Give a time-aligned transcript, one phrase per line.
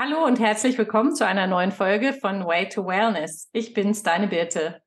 [0.00, 3.48] Hallo und herzlich willkommen zu einer neuen Folge von Way to Wellness.
[3.52, 4.80] Ich bin's, deine Birte.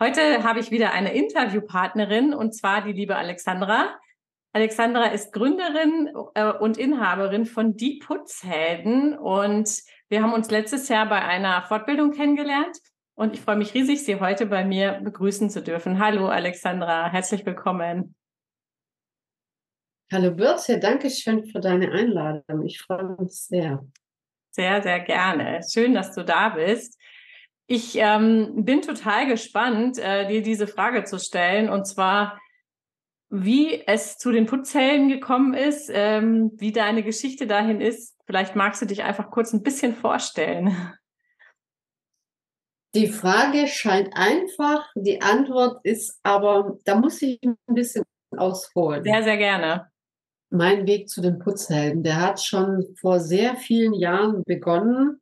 [0.00, 3.94] Heute habe ich wieder eine Interviewpartnerin und zwar die liebe Alexandra.
[4.54, 9.68] Alexandra ist Gründerin äh, und Inhaberin von Die Putzhelden und
[10.08, 12.78] wir haben uns letztes Jahr bei einer Fortbildung kennengelernt
[13.14, 15.98] und ich freue mich riesig, Sie heute bei mir begrüßen zu dürfen.
[15.98, 18.14] Hallo Alexandra, herzlich willkommen.
[20.10, 22.64] Hallo Birte, danke schön für deine Einladung.
[22.64, 23.86] Ich freue mich sehr.
[24.56, 25.60] Sehr, sehr gerne.
[25.70, 26.98] Schön, dass du da bist.
[27.66, 31.68] Ich ähm, bin total gespannt, äh, dir diese Frage zu stellen.
[31.68, 32.40] Und zwar,
[33.28, 38.16] wie es zu den Putzhelden gekommen ist, ähm, wie deine Geschichte dahin ist.
[38.24, 40.74] Vielleicht magst du dich einfach kurz ein bisschen vorstellen.
[42.94, 49.04] Die Frage scheint einfach, die Antwort ist aber, da muss ich ein bisschen ausholen.
[49.04, 49.90] Sehr, sehr gerne
[50.50, 55.20] mein Weg zu den Putzhelden, der hat schon vor sehr vielen Jahren begonnen.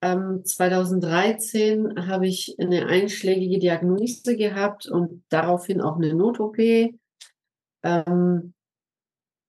[0.00, 6.58] Ähm, 2013 habe ich eine einschlägige Diagnose gehabt und daraufhin auch eine Not-OP.
[7.82, 8.54] Ähm,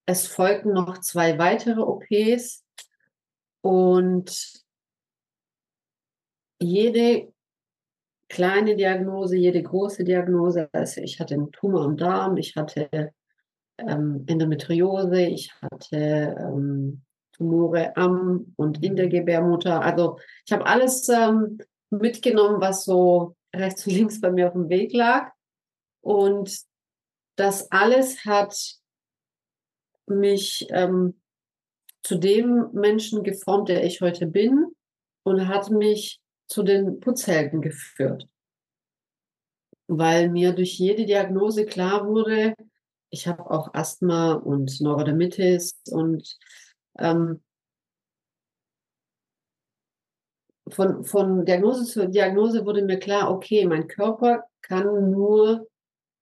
[0.06, 2.66] es folgten noch zwei weitere OPs
[3.62, 4.64] und
[6.60, 7.32] jede
[8.28, 13.14] kleine Diagnose, jede große Diagnose, also ich hatte einen Tumor am Darm, ich hatte
[13.88, 17.02] ähm, Endometriose, ich hatte ähm,
[17.34, 19.82] Tumore am und in der Gebärmutter.
[19.82, 24.70] Also ich habe alles ähm, mitgenommen, was so rechts und links bei mir auf dem
[24.70, 25.32] Weg lag.
[26.02, 26.60] Und
[27.36, 28.56] das alles hat
[30.08, 31.22] mich ähm,
[32.04, 34.68] zu dem Menschen geformt, der ich heute bin
[35.24, 38.28] und hat mich zu den Putzhelden geführt.
[39.88, 42.56] Weil mir durch jede Diagnose klar wurde,
[43.10, 46.38] ich habe auch Asthma und Neurodermitis und
[46.98, 47.42] ähm,
[50.70, 55.68] von, von Diagnose zu Diagnose wurde mir klar, okay, mein Körper kann nur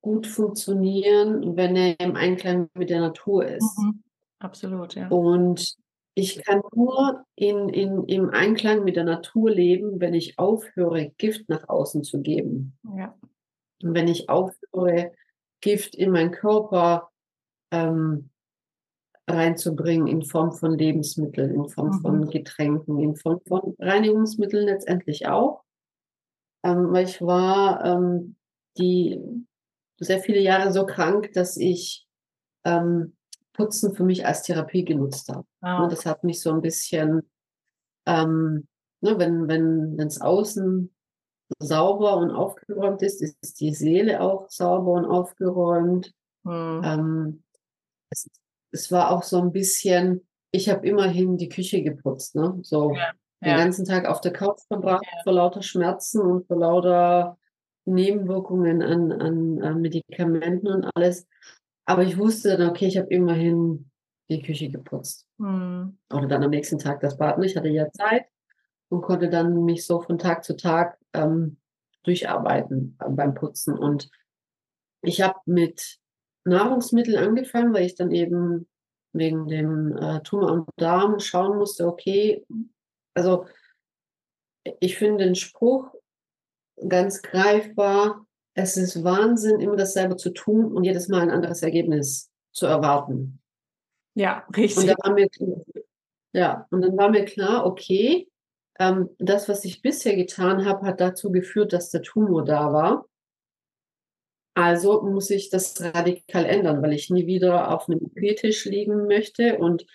[0.02, 3.77] gut funktionieren, wenn er im Einklang mit der Natur ist.
[3.77, 4.04] Mhm.
[4.39, 5.08] Absolut, ja.
[5.09, 5.75] Und
[6.14, 11.49] ich kann nur in, in, im Einklang mit der Natur leben, wenn ich aufhöre, Gift
[11.49, 12.77] nach außen zu geben.
[12.95, 13.15] Ja.
[13.83, 15.11] Und wenn ich aufhöre,
[15.61, 17.09] Gift in meinen Körper
[17.71, 18.29] ähm,
[19.29, 22.01] reinzubringen in Form von Lebensmitteln, in Form mhm.
[22.01, 25.63] von Getränken, in Form von Reinigungsmitteln letztendlich auch.
[26.63, 28.35] Ähm, weil ich war ähm,
[28.77, 29.21] die
[29.99, 32.07] sehr viele Jahre so krank, dass ich
[32.63, 33.15] ähm,
[33.53, 35.45] Putzen für mich als Therapie genutzt habe.
[35.61, 35.83] Ah.
[35.83, 37.29] Und das hat mich so ein bisschen,
[38.05, 38.67] ähm,
[39.01, 40.93] ne, wenn wenn wenn es außen
[41.59, 46.13] sauber und aufgeräumt ist, ist die Seele auch sauber und aufgeräumt.
[46.43, 46.81] Mhm.
[46.83, 47.43] Ähm,
[48.09, 48.30] es,
[48.71, 52.57] es, war auch so ein bisschen, ich habe immerhin die Küche geputzt, ne?
[52.63, 53.11] So ja,
[53.43, 53.57] den ja.
[53.57, 55.19] ganzen Tag auf der Couch verbracht ja.
[55.23, 57.37] vor lauter Schmerzen und vor lauter
[57.86, 61.27] Nebenwirkungen an, an, an Medikamenten und alles.
[61.86, 63.89] Aber ich wusste dann, okay, ich habe immerhin
[64.30, 65.25] die Küche geputzt.
[65.37, 65.97] Mhm.
[66.11, 67.41] Oder dann am nächsten Tag das Bad.
[67.43, 68.25] Ich hatte ja Zeit
[68.89, 71.58] und konnte dann mich so von Tag zu Tag ähm,
[72.04, 73.78] durcharbeiten beim Putzen.
[73.78, 74.10] Und
[75.02, 76.00] ich habe mit
[76.45, 78.67] Nahrungsmitteln angefangen, weil ich dann eben
[79.14, 82.45] wegen dem äh, Tumor am Darm schauen musste, okay,
[83.14, 83.45] also
[84.80, 85.94] ich finde den Spruch
[86.88, 92.32] ganz greifbar, es ist Wahnsinn, immer dasselbe zu tun und jedes Mal ein anderes Ergebnis
[92.52, 93.39] zu erwarten.
[94.16, 94.84] Ja, richtig.
[94.84, 95.28] Und dann war mir,
[96.34, 98.28] ja, und dann war mir klar, okay,
[98.80, 103.05] ähm, das, was ich bisher getan habe, hat dazu geführt, dass der Tumor da war.
[104.54, 109.60] Also muss ich das radikal ändern, weil ich nie wieder auf einem OP-Tisch liegen möchte
[109.60, 109.86] und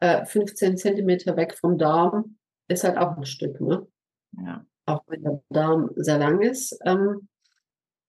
[0.00, 2.38] äh, 15 Zentimeter weg vom Darm
[2.68, 3.86] ist halt auch ein Stück, ne?
[4.32, 4.64] Ja.
[4.86, 6.78] Auch wenn der Darm sehr lang ist.
[6.84, 7.28] Ähm,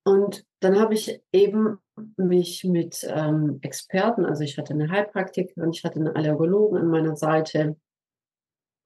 [0.05, 1.79] und dann habe ich eben
[2.15, 7.17] mich mit ähm, Experten, also ich hatte eine Heilpraktikerin, ich hatte einen Allergologen an meiner
[7.17, 7.75] Seite,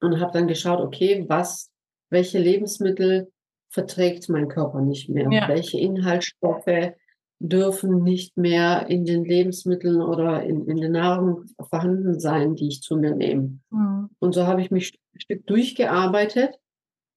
[0.01, 1.71] und habe dann geschaut, okay, was,
[2.09, 3.31] welche Lebensmittel
[3.69, 5.27] verträgt mein Körper nicht mehr?
[5.31, 5.47] Ja.
[5.47, 6.93] Welche Inhaltsstoffe
[7.39, 12.81] dürfen nicht mehr in den Lebensmitteln oder in, in der Nahrung vorhanden sein, die ich
[12.81, 13.59] zu mir nehme?
[13.69, 14.09] Mhm.
[14.19, 16.55] Und so habe ich mich ein Stück durchgearbeitet.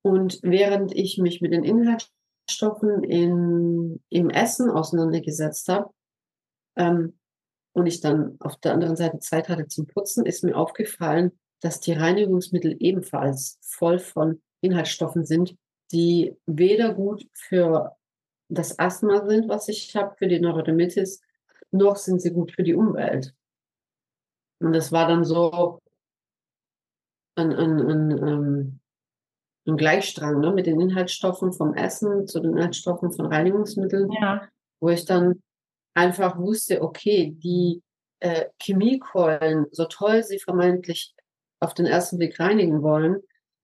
[0.01, 5.89] Und während ich mich mit den Inhaltsstoffen in, im Essen auseinandergesetzt habe,
[6.75, 7.13] ähm,
[7.73, 11.79] und ich dann auf der anderen Seite Zeit hatte zum Putzen, ist mir aufgefallen, dass
[11.79, 15.55] die Reinigungsmittel ebenfalls voll von Inhaltsstoffen sind,
[15.91, 17.95] die weder gut für
[18.49, 21.21] das Asthma sind, was ich habe, für die Neurodermitis,
[21.71, 23.33] noch sind sie gut für die Umwelt.
[24.59, 25.79] Und das war dann so
[27.35, 28.79] ein, ein, ein,
[29.65, 34.47] einen Gleichstrang ne, mit den Inhaltsstoffen vom Essen zu den Inhaltsstoffen von Reinigungsmitteln, ja.
[34.79, 35.41] wo ich dann
[35.93, 37.81] einfach wusste, okay, die
[38.19, 41.14] äh, Chemiekeulen, so toll sie vermeintlich
[41.65, 43.21] auf den ersten Blick reinigen wollen,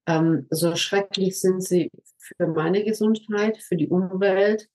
[0.07, 4.67] ähm, so schrecklich sind sie für meine Gesundheit, für die Umwelt,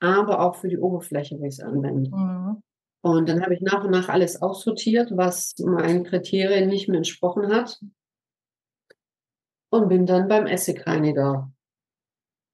[0.00, 2.10] aber auch für die Oberfläche, wie ich es anwende.
[2.10, 2.62] Mhm.
[3.00, 7.52] Und dann habe ich nach und nach alles aussortiert, was meinen Kriterien nicht mehr entsprochen
[7.52, 7.80] hat.
[9.70, 11.52] Und bin dann beim Essigreiniger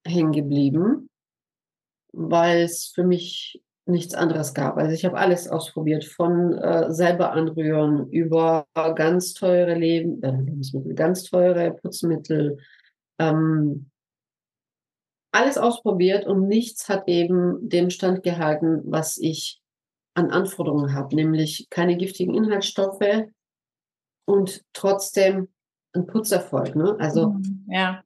[0.05, 1.09] hängen geblieben,
[2.11, 4.77] weil es für mich nichts anderes gab.
[4.77, 8.65] Also ich habe alles ausprobiert, von äh, selber anrühren über
[8.95, 12.57] ganz teure Leben, äh, Lebensmittel, ganz teure Putzmittel,
[13.19, 13.89] ähm,
[15.31, 19.61] alles ausprobiert und nichts hat eben dem Stand gehalten, was ich
[20.15, 23.25] an Anforderungen habe, nämlich keine giftigen Inhaltsstoffe
[24.25, 25.49] und trotzdem
[25.93, 26.75] ein Putzerfolg.
[26.75, 26.95] Ne?
[26.99, 28.03] Also mhm, ja.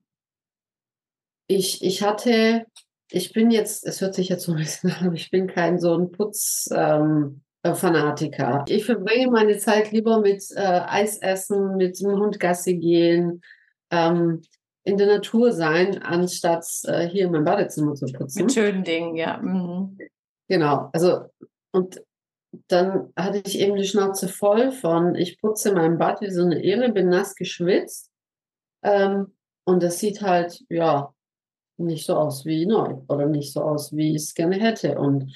[1.47, 2.65] ich, ich hatte
[3.11, 5.79] ich bin jetzt, es hört sich jetzt so ein bisschen an, aber ich bin kein
[5.79, 7.39] so ein Putzfanatiker.
[7.63, 13.41] Ähm, ich verbringe meine Zeit lieber mit äh, Eis essen, mit dem Hund Gassi gehen,
[13.91, 14.41] ähm,
[14.83, 18.44] in der Natur sein, anstatt äh, hier in meinem Badezimmer zu putzen.
[18.44, 19.38] Mit schönen Dingen, ja.
[19.38, 19.97] Mhm.
[20.47, 21.25] Genau, also
[21.71, 22.01] und
[22.67, 26.63] dann hatte ich eben die Schnauze voll von, ich putze mein Bad wie so eine
[26.63, 28.09] Irre, bin nass geschwitzt.
[28.81, 29.35] Ähm,
[29.65, 31.13] und das sieht halt, ja,
[31.79, 34.97] nicht so aus wie neu oder nicht so aus, wie ich es gerne hätte.
[34.97, 35.33] Und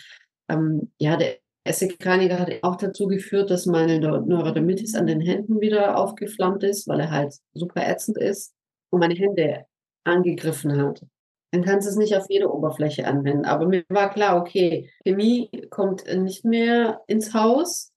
[0.49, 5.97] ähm, ja, der Essigreiniger hat auch dazu geführt, dass meine Neurodermitis an den Händen wieder
[5.97, 8.53] aufgeflammt ist, weil er halt super ätzend ist
[8.89, 9.65] und meine Hände
[10.03, 11.05] angegriffen hat.
[11.51, 13.45] Dann kannst du es nicht auf jede Oberfläche anwenden.
[13.45, 17.91] Aber mir war klar, okay, Chemie kommt nicht mehr ins Haus.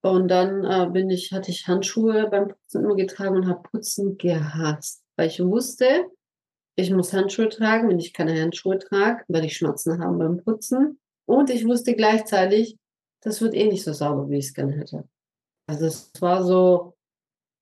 [0.00, 4.16] Und dann äh, bin ich, hatte ich Handschuhe beim Putzen immer getragen und habe Putzen
[4.16, 6.06] gehasst, weil ich wusste,
[6.78, 7.88] ich muss Handschuhe tragen.
[7.88, 11.00] Wenn ich keine Handschuhe trage, werde ich Schmerzen haben beim Putzen.
[11.26, 12.78] Und ich wusste gleichzeitig,
[13.20, 15.08] das wird eh nicht so sauber, wie ich es gerne hätte.
[15.66, 16.94] Also es war so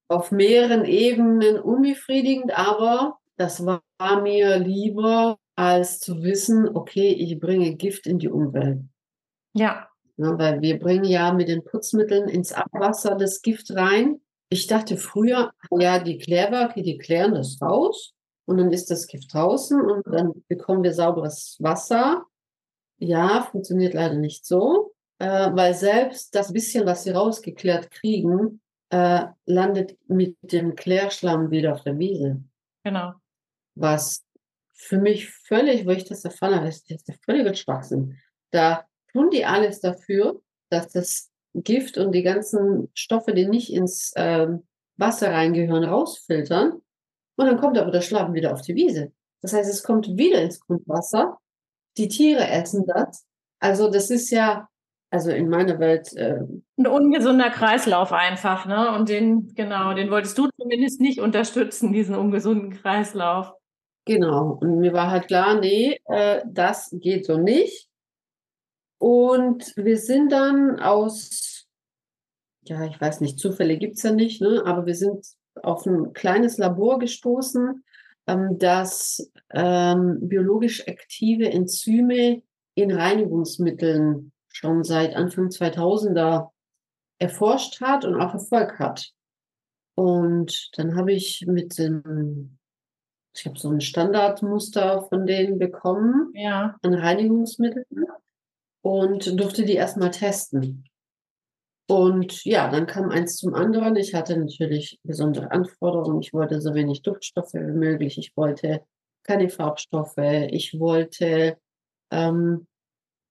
[0.07, 3.81] auf mehreren Ebenen unbefriedigend, aber das war
[4.21, 8.81] mir lieber, als zu wissen, okay, ich bringe Gift in die Umwelt.
[9.53, 9.89] Ja.
[10.17, 10.37] ja.
[10.37, 14.21] Weil wir bringen ja mit den Putzmitteln ins Abwasser das Gift rein.
[14.49, 18.13] Ich dachte früher, ja, die Klärwerke, die klären das raus
[18.47, 22.25] und dann ist das Gift draußen und dann bekommen wir sauberes Wasser.
[22.97, 29.25] Ja, funktioniert leider nicht so, äh, weil selbst das bisschen, was sie rausgeklärt kriegen, äh,
[29.45, 32.41] landet mit dem Klärschlamm wieder auf der Wiese.
[32.83, 33.13] Genau.
[33.75, 34.25] Was
[34.73, 38.17] für mich völlig, wo ich das erfahren habe, ist, ist der völlige Schwachsinn.
[38.51, 44.13] Da tun die alles dafür, dass das Gift und die ganzen Stoffe, die nicht ins
[44.15, 44.47] äh,
[44.95, 46.81] Wasser reingehören, rausfiltern.
[47.37, 49.13] Und dann kommt aber der Schlamm wieder auf die Wiese.
[49.41, 51.37] Das heißt, es kommt wieder ins Grundwasser.
[51.97, 53.25] Die Tiere essen das.
[53.59, 54.67] Also das ist ja,
[55.11, 56.13] also in meiner Welt.
[56.15, 56.41] Äh,
[56.77, 58.93] ein ungesunder Kreislauf einfach, ne?
[58.95, 63.53] Und den, genau, den wolltest du zumindest nicht unterstützen, diesen ungesunden Kreislauf.
[64.05, 64.57] Genau.
[64.61, 67.87] Und mir war halt klar, nee, äh, das geht so nicht.
[68.99, 71.67] Und wir sind dann aus,
[72.63, 74.63] ja, ich weiß nicht, Zufälle gibt es ja nicht, ne?
[74.65, 75.25] aber wir sind
[75.63, 77.83] auf ein kleines Labor gestoßen,
[78.27, 82.41] ähm, das ähm, biologisch aktive Enzyme
[82.75, 86.49] in Reinigungsmitteln schon seit Anfang 2000er
[87.19, 89.11] erforscht hat und auch Erfolg hat.
[89.95, 92.57] Und dann habe ich mit dem,
[93.35, 96.75] ich habe so ein Standardmuster von denen bekommen ja.
[96.83, 98.05] an Reinigungsmitteln
[98.81, 100.87] und durfte die erstmal testen.
[101.89, 103.95] Und ja, dann kam eins zum anderen.
[103.95, 106.21] Ich hatte natürlich besondere Anforderungen.
[106.21, 108.17] Ich wollte so wenig Duftstoffe wie möglich.
[108.17, 108.81] Ich wollte
[109.23, 110.17] keine Farbstoffe.
[110.17, 111.57] Ich wollte
[112.11, 112.67] ähm,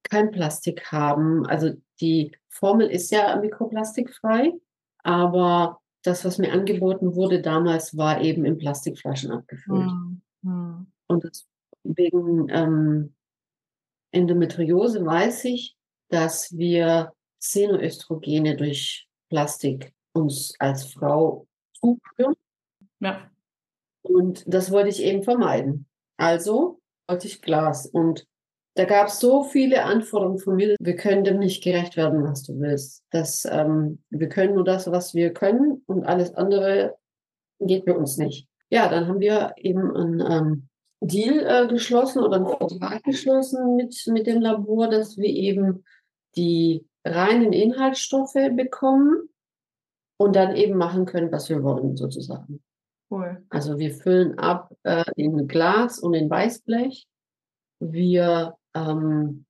[0.05, 1.45] kein Plastik haben.
[1.47, 4.53] Also die Formel ist ja mikroplastikfrei,
[5.03, 9.91] aber das, was mir angeboten wurde damals, war eben in Plastikflaschen abgefüllt.
[10.43, 10.87] Mhm.
[11.09, 11.45] Und
[11.83, 13.15] wegen ähm,
[14.13, 15.77] Endometriose weiß ich,
[16.09, 22.35] dass wir Xenoöstrogene durch Plastik uns als Frau zuführen.
[23.01, 23.31] Ja.
[24.03, 25.87] Und das wollte ich eben vermeiden.
[26.17, 27.87] Also wollte ich Glas.
[27.87, 28.27] Und
[28.75, 32.43] da gab es so viele Anforderungen von mir, wir können dem nicht gerecht werden, was
[32.43, 33.03] du willst.
[33.11, 36.95] Das, ähm, wir können nur das, was wir können und alles andere
[37.59, 38.49] geht bei uns nicht.
[38.69, 40.69] Ja, dann haben wir eben einen ähm,
[41.01, 45.85] Deal äh, geschlossen oder einen Vertrag geschlossen mit, mit dem Labor, dass wir eben
[46.37, 49.29] die reinen Inhaltsstoffe bekommen
[50.19, 52.63] und dann eben machen können, was wir wollen, sozusagen.
[53.11, 53.45] Cool.
[53.51, 57.07] Also wir füllen ab äh, in Glas und in Weißblech.
[57.79, 59.47] Wir ähm,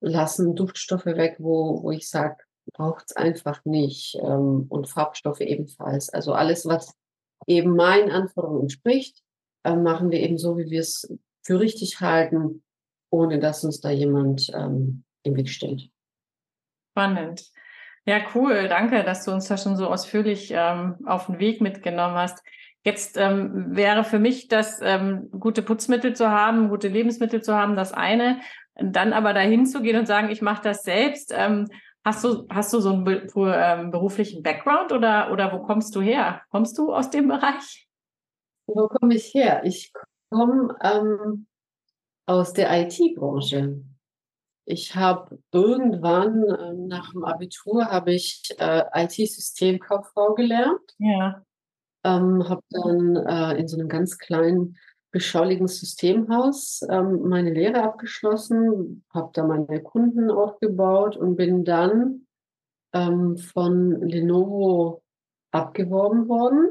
[0.00, 2.38] lassen Duftstoffe weg, wo, wo ich sage,
[2.72, 4.16] braucht es einfach nicht.
[4.16, 6.08] Ähm, und Farbstoffe ebenfalls.
[6.08, 6.94] Also alles, was
[7.46, 9.22] eben meinen Anforderungen entspricht,
[9.64, 11.12] äh, machen wir eben so, wie wir es
[11.44, 12.62] für richtig halten,
[13.10, 15.90] ohne dass uns da jemand ähm, im Weg steht.
[16.92, 17.42] Spannend.
[18.04, 18.68] Ja, cool.
[18.68, 22.42] Danke, dass du uns da schon so ausführlich ähm, auf den Weg mitgenommen hast.
[22.84, 27.76] Jetzt ähm, wäre für mich das ähm, gute Putzmittel zu haben, gute Lebensmittel zu haben,
[27.76, 28.40] das eine.
[28.74, 31.32] Dann aber dahin zu gehen und sagen, ich mache das selbst.
[31.34, 31.68] Ähm,
[32.04, 36.00] hast du hast du so einen be ähm, beruflichen Background oder oder wo kommst du
[36.00, 36.42] her?
[36.50, 37.88] Kommst du aus dem Bereich?
[38.66, 39.62] Wo komme ich her?
[39.64, 39.92] Ich
[40.30, 41.46] komme ähm,
[42.26, 43.82] aus der IT-Branche.
[44.64, 50.94] Ich habe irgendwann äh, nach dem Abitur habe ich äh, IT-Systemkauffrau gelernt.
[50.98, 51.44] Ja.
[52.04, 54.76] Ähm, habe dann äh, in so einem ganz kleinen
[55.10, 62.26] beschaulichen Systemhaus ähm, meine Lehre abgeschlossen, habe da meine Kunden aufgebaut und bin dann
[62.92, 65.02] ähm, von Lenovo
[65.50, 66.70] abgeworben worden.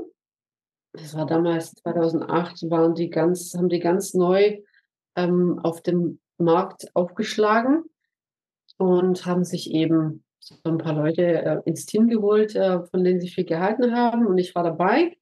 [0.94, 4.62] Das war damals 2008, waren die ganz, haben die ganz neu
[5.16, 7.84] ähm, auf dem Markt aufgeschlagen
[8.78, 13.22] und haben sich eben so ein paar Leute äh, ins Team geholt, äh, von denen
[13.22, 14.26] sie viel gehalten haben.
[14.26, 15.18] Und ich war dabei.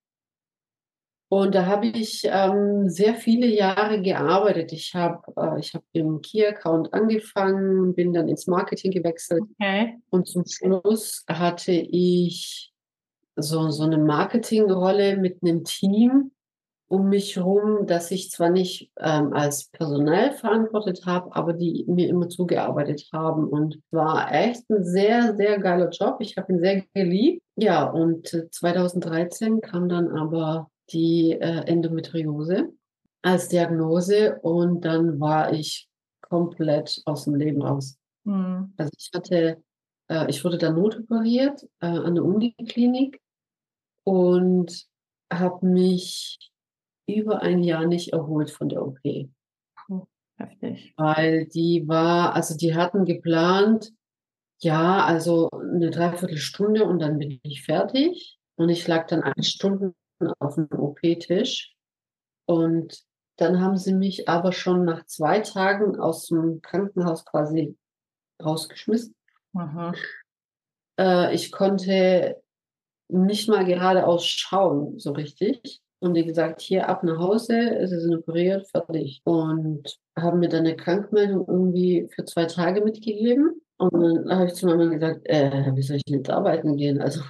[1.31, 4.71] Und da habe ich ähm, sehr viele Jahre gearbeitet.
[4.71, 9.43] Ich habe äh, hab im Key-Account angefangen, bin dann ins Marketing gewechselt.
[9.59, 9.99] Okay.
[10.09, 12.73] Und zum Schluss hatte ich
[13.35, 16.31] so, so eine Marketingrolle mit einem Team,
[16.89, 22.09] um mich herum, dass ich zwar nicht ähm, als Personal verantwortet habe, aber die mir
[22.09, 23.47] immer zugearbeitet haben.
[23.47, 26.17] Und war echt ein sehr, sehr geiler Job.
[26.19, 27.43] Ich habe ihn sehr geliebt.
[27.55, 32.69] Ja, und 2013 kam dann aber die äh, Endometriose
[33.21, 35.87] als Diagnose und dann war ich
[36.21, 37.97] komplett aus dem Leben raus.
[38.23, 38.73] Mhm.
[38.77, 39.61] Also ich hatte,
[40.09, 43.21] äh, ich wurde dann notoperiert äh, an der Uniklinik
[44.03, 44.87] und
[45.31, 46.39] habe mich
[47.15, 48.99] über ein Jahr nicht erholt von der OP.
[50.39, 50.93] heftig.
[50.97, 53.91] Weil die war, also die hatten geplant,
[54.61, 58.37] ja, also eine Dreiviertelstunde und dann bin ich fertig.
[58.55, 59.93] Und ich lag dann eine Stunde
[60.39, 61.73] auf dem OP-Tisch.
[62.45, 63.01] Und
[63.37, 67.77] dann haben sie mich aber schon nach zwei Tagen aus dem Krankenhaus quasi
[68.43, 69.15] rausgeschmissen.
[70.99, 72.41] Äh, ich konnte
[73.07, 75.81] nicht mal geradeaus schauen, so richtig.
[76.01, 79.21] Und die gesagt, hier ab nach Hause, es ist operiert, fertig.
[79.25, 83.61] Und haben mir dann eine Krankmeldung irgendwie für zwei Tage mitgegeben.
[83.77, 87.01] Und dann habe ich zu Mama gesagt, äh, wie soll ich denn jetzt arbeiten gehen?
[87.01, 87.21] Also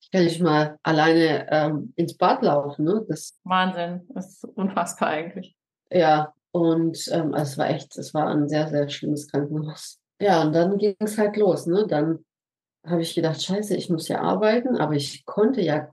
[0.00, 2.84] ich kann nicht mal alleine ähm, ins Bad laufen.
[2.84, 3.04] Ne?
[3.08, 5.56] Das, Wahnsinn, das ist unfassbar eigentlich.
[5.90, 9.98] Ja, und ähm, also es war echt, es war ein sehr, sehr schlimmes Krankenhaus.
[10.20, 11.66] Ja, und dann ging es halt los.
[11.66, 11.86] Ne?
[11.86, 12.24] Dann
[12.86, 15.90] habe ich gedacht, scheiße, ich muss ja arbeiten, aber ich konnte ja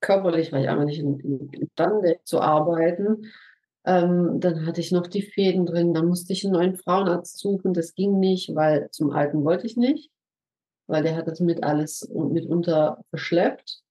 [0.00, 3.26] körperlich war ich einfach nicht imstande zu arbeiten.
[3.84, 7.72] Ähm, dann hatte ich noch die Fäden drin, dann musste ich einen neuen Frauenarzt suchen.
[7.72, 10.10] Das ging nicht, weil zum Alten wollte ich nicht,
[10.88, 13.82] weil der hat das mit alles mitunter verschleppt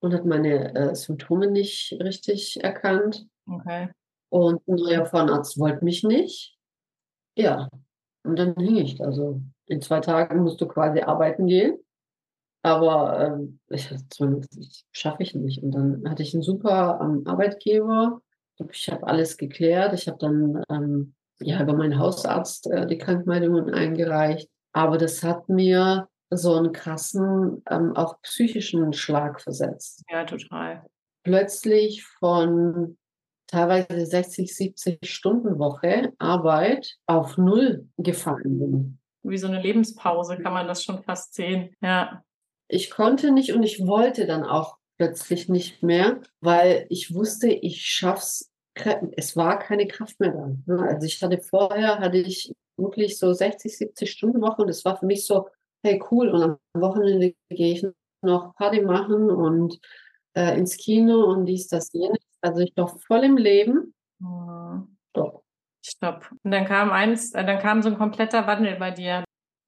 [0.00, 3.26] und hat meine äh, Symptome nicht richtig erkannt.
[3.46, 3.90] Okay.
[4.30, 6.56] Und ein neuer Frauenarzt wollte mich nicht.
[7.36, 7.68] Ja,
[8.24, 9.00] und dann hing ich.
[9.02, 11.78] Also in zwei Tagen musst du quasi arbeiten gehen.
[12.64, 15.62] Aber ähm, ich, das schaffe ich nicht.
[15.62, 18.22] Und dann hatte ich einen super ähm, Arbeitgeber.
[18.72, 19.92] Ich habe alles geklärt.
[19.92, 24.48] Ich habe dann ähm, ja über meinen Hausarzt äh, die Krankmeldungen eingereicht.
[24.72, 30.02] Aber das hat mir so einen krassen, ähm, auch psychischen Schlag versetzt.
[30.10, 30.86] Ja, total.
[31.22, 32.96] Plötzlich von
[33.46, 38.98] teilweise 60, 70 Stunden Woche Arbeit auf null gefallen bin.
[39.22, 41.74] Wie so eine Lebenspause kann man das schon fast sehen.
[41.82, 42.24] Ja
[42.74, 47.86] ich konnte nicht und ich wollte dann auch plötzlich nicht mehr, weil ich wusste, ich
[47.86, 48.50] schaff's.
[49.16, 50.50] Es war keine Kraft mehr da.
[50.66, 50.82] Ne?
[50.88, 54.96] Also ich hatte vorher, hatte ich wirklich so 60, 70 Stunden Woche und es war
[54.96, 55.48] für mich so,
[55.84, 57.86] hey cool, und am Wochenende gehe ich
[58.22, 59.78] noch Party machen und
[60.36, 62.18] äh, ins Kino und dies, das, jenes.
[62.40, 63.94] Also ich war voll im Leben.
[64.18, 64.96] Mhm.
[65.10, 65.44] Stopp.
[65.86, 66.32] Stopp.
[66.42, 69.22] Und dann kam eins, äh, dann kam so ein kompletter Wandel bei dir.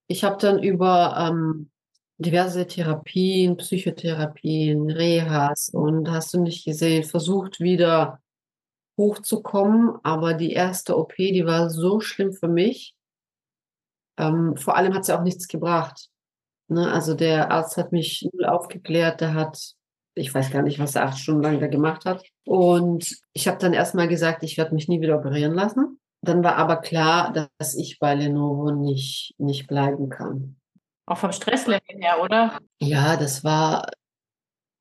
[0.09, 1.71] Ich habe dann über ähm,
[2.19, 8.21] diverse Therapien, Psychotherapien, Rehas und hast du nicht gesehen, versucht wieder
[8.99, 12.95] hochzukommen, aber die erste OP, die war so schlimm für mich.
[14.19, 16.09] Ähm, vor allem hat sie auch nichts gebracht.
[16.69, 16.91] Ne?
[16.91, 19.77] Also der Arzt hat mich null aufgeklärt, der hat
[20.17, 22.25] ich weiß gar nicht, was er acht Stunden lang da gemacht hat.
[22.45, 26.01] Und ich habe dann erstmal gesagt, ich werde mich nie wieder operieren lassen.
[26.23, 30.57] Dann war aber klar, dass ich bei Lenovo nicht, nicht bleiben kann.
[31.07, 32.59] Auch vom Stresslevel her, oder?
[32.81, 33.89] Ja, das war,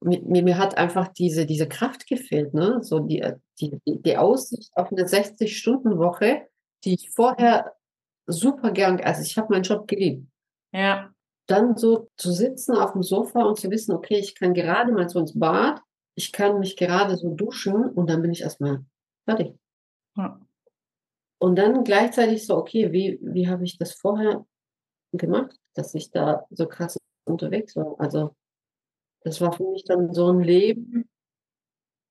[0.01, 2.79] mir, mir hat einfach diese, diese Kraft gefehlt, ne?
[2.81, 3.23] So die,
[3.59, 6.47] die, die Aussicht auf eine 60-Stunden-Woche,
[6.83, 7.75] die ich vorher
[8.27, 10.27] super gern, also ich habe meinen Job geliebt.
[10.73, 11.11] Ja.
[11.47, 15.07] Dann so zu sitzen auf dem Sofa und zu wissen, okay, ich kann gerade mal
[15.07, 15.79] so ins Bad,
[16.15, 18.83] ich kann mich gerade so duschen und dann bin ich erstmal
[19.25, 19.53] fertig.
[20.17, 20.39] Ja.
[21.37, 24.45] Und dann gleichzeitig so, okay, wie, wie habe ich das vorher
[25.17, 27.95] gemacht, dass ich da so krass unterwegs war?
[27.99, 28.35] Also,
[29.21, 31.09] das war für mich dann so ein Leben,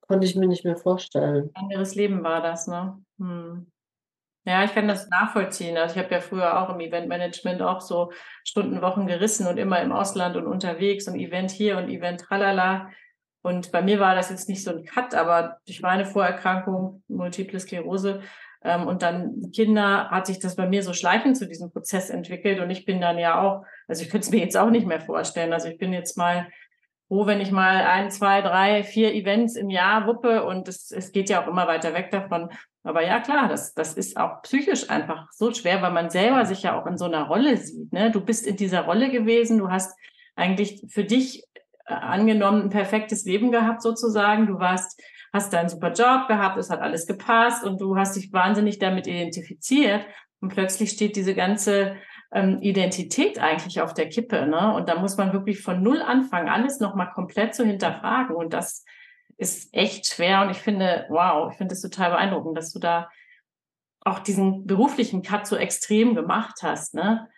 [0.01, 1.51] konnte ich mir nicht mehr vorstellen.
[1.55, 3.03] Ein anderes Leben war das, ne?
[3.19, 3.71] Hm.
[4.47, 5.79] Ja, ich kann das nachvollziehen.
[5.79, 8.13] Also ich habe ja früher auch im Eventmanagement auch so
[8.45, 12.91] Stundenwochen gerissen und immer im Ausland und unterwegs und Event hier und Event tralala.
[13.43, 17.59] Und bei mir war das jetzt nicht so ein Cut, aber durch meine Vorerkrankung, Multiple
[17.59, 18.21] Sklerose,
[18.65, 22.61] und dann Kinder hat sich das bei mir so schleichend zu diesem Prozess entwickelt.
[22.61, 25.01] Und ich bin dann ja auch, also ich könnte es mir jetzt auch nicht mehr
[25.01, 25.53] vorstellen.
[25.53, 26.47] Also ich bin jetzt mal
[27.09, 31.13] froh, wenn ich mal ein, zwei, drei, vier Events im Jahr wuppe und es, es
[31.13, 32.49] geht ja auch immer weiter weg davon.
[32.83, 36.63] Aber ja, klar, das, das ist auch psychisch einfach so schwer, weil man selber sich
[36.63, 37.93] ja auch in so einer Rolle sieht.
[37.93, 38.11] Ne?
[38.11, 39.99] Du bist in dieser Rolle gewesen, du hast
[40.37, 41.45] eigentlich für dich
[41.87, 44.47] äh, angenommen ein perfektes Leben gehabt sozusagen.
[44.47, 45.01] Du warst
[45.35, 49.09] hast deinen super Job gehabt, es hat alles gepasst und du hast dich wahnsinnig damit
[49.09, 50.07] identifiziert
[50.41, 51.97] und plötzlich steht diese ganze
[52.33, 54.73] ähm, Identität eigentlich auf der Kippe, ne?
[54.75, 58.85] Und da muss man wirklich von null anfangen, alles nochmal komplett zu hinterfragen und das
[59.37, 63.11] ist echt schwer und ich finde, wow, ich finde es total beeindruckend, dass du da
[64.03, 67.29] auch diesen beruflichen Cut so extrem gemacht hast, ne?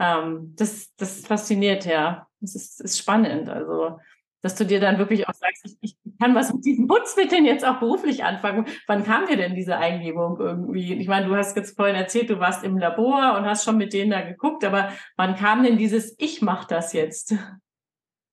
[0.00, 2.26] Ähm, das, das fasziniert, ja.
[2.40, 3.48] Das ist, ist spannend.
[3.48, 3.98] Also
[4.46, 7.66] dass du dir dann wirklich auch sagst, ich, ich kann was mit diesen Putzmitteln jetzt
[7.66, 8.64] auch beruflich anfangen.
[8.86, 10.94] Wann kam dir denn diese Eingebung irgendwie?
[10.94, 13.92] Ich meine, du hast jetzt vorhin erzählt, du warst im Labor und hast schon mit
[13.92, 17.34] denen da geguckt, aber wann kam denn dieses Ich mache das jetzt?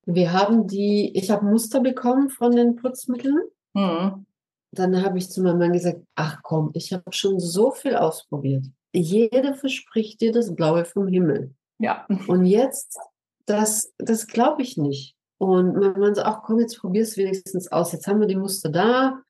[0.05, 3.41] Wir haben die, ich habe Muster bekommen von den Putzmitteln.
[3.73, 4.27] Mhm.
[4.71, 8.65] Dann habe ich zu meinem Mann gesagt, ach komm, ich habe schon so viel ausprobiert.
[8.93, 11.55] Jeder verspricht dir das Blaue vom Himmel.
[11.79, 12.05] Ja.
[12.27, 12.99] Und jetzt,
[13.47, 15.15] das, das glaube ich nicht.
[15.43, 17.91] Und man, man so, ach komm, jetzt probier es wenigstens aus.
[17.91, 19.21] Jetzt haben wir die Muster da.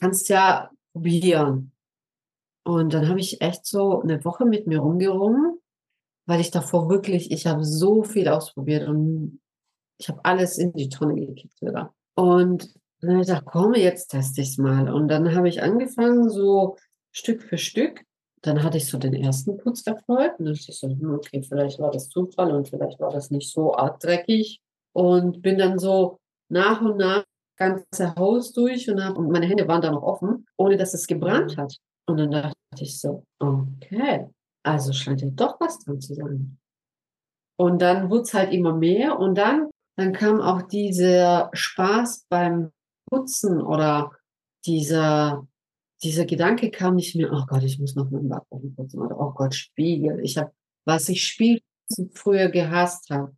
[0.00, 1.70] Kannst ja probieren.
[2.64, 5.56] Und dann habe ich echt so eine Woche mit mir rumgerungen,
[6.26, 9.40] weil ich davor wirklich, ich habe so viel ausprobiert und
[9.98, 11.94] ich habe alles in die Tonne gekickt wieder.
[12.16, 14.92] Und dann habe ich gedacht, komm, jetzt teste ich es mal.
[14.92, 16.74] Und dann habe ich angefangen, so
[17.12, 18.04] Stück für Stück.
[18.42, 20.40] Dann hatte ich so den ersten Putzerfolg.
[20.40, 23.30] Und dann dachte ich so, hm, okay, vielleicht war das Zufall und vielleicht war das
[23.30, 24.60] nicht so arg dreckig
[24.98, 26.18] und bin dann so
[26.50, 27.24] nach und nach
[27.56, 31.06] ganze Haus durch und, hab, und meine Hände waren da noch offen, ohne dass es
[31.06, 31.76] gebrannt hat.
[32.08, 34.26] Und dann dachte ich so, okay,
[34.64, 36.58] also scheint ja doch was dran zu sein.
[37.56, 42.72] Und dann wurde es halt immer mehr und dann, dann kam auch dieser Spaß beim
[43.08, 44.10] Putzen oder
[44.66, 45.46] dieser,
[46.02, 49.30] dieser Gedanke kam nicht mehr, oh Gott, ich muss noch meinen Backofen putzen oder oh
[49.30, 50.18] Gott, Spiegel.
[50.24, 50.50] Ich habe,
[50.84, 51.62] was ich Spiegel
[52.14, 53.37] früher gehasst habe,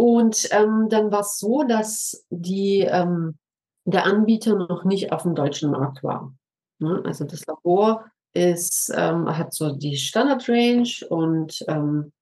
[0.00, 3.36] und ähm, dann war es so, dass die, ähm,
[3.84, 6.32] der Anbieter noch nicht auf dem deutschen Markt war.
[6.78, 7.02] Ne?
[7.04, 12.12] Also das Labor ist, ähm, hat so die Standard-Range und ähm,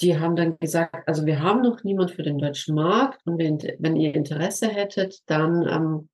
[0.00, 3.58] die haben dann gesagt, also wir haben noch niemand für den deutschen Markt und wenn,
[3.80, 6.08] wenn ihr Interesse hättet, dann ähm,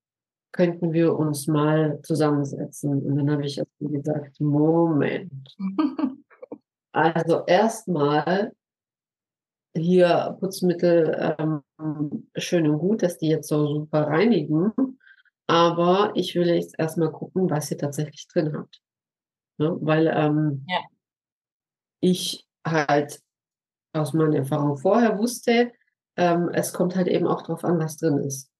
[0.50, 3.00] könnten wir uns mal zusammensetzen.
[3.00, 5.56] Und dann habe ich gesagt, Moment.
[6.92, 8.50] also erstmal
[9.74, 14.72] hier Putzmittel ähm, schön und gut, dass die jetzt so super reinigen.
[15.46, 18.80] Aber ich will jetzt erstmal gucken, was ihr tatsächlich drin habt.
[19.58, 19.76] Ne?
[19.80, 20.80] Weil ähm, ja.
[22.00, 23.20] ich halt
[23.92, 25.72] aus meiner Erfahrung vorher wusste,
[26.16, 28.50] ähm, es kommt halt eben auch darauf an, was drin ist.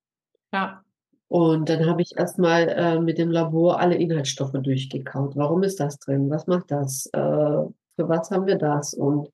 [0.52, 0.82] Ja.
[1.28, 5.34] Und dann habe ich erstmal äh, mit dem Labor alle Inhaltsstoffe durchgekaut.
[5.34, 6.28] Warum ist das drin?
[6.28, 7.06] Was macht das?
[7.14, 8.92] Äh, für was haben wir das?
[8.92, 9.30] Und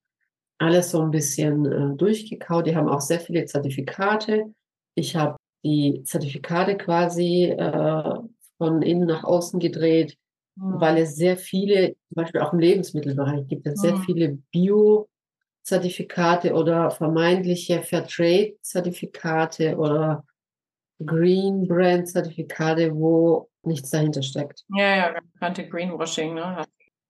[0.59, 2.67] alles so ein bisschen äh, durchgekaut.
[2.67, 4.53] Die haben auch sehr viele Zertifikate.
[4.95, 8.15] Ich habe die Zertifikate quasi äh,
[8.59, 10.17] von innen nach außen gedreht,
[10.57, 10.81] mhm.
[10.81, 13.81] weil es sehr viele, zum Beispiel auch im Lebensmittelbereich gibt es mhm.
[13.81, 20.25] sehr viele Bio-Zertifikate oder vermeintliche Fairtrade-Zertifikate oder
[21.05, 24.65] Green Brand Zertifikate, wo nichts dahinter steckt.
[24.77, 26.65] Ja, ja, bekannte Greenwashing, ne?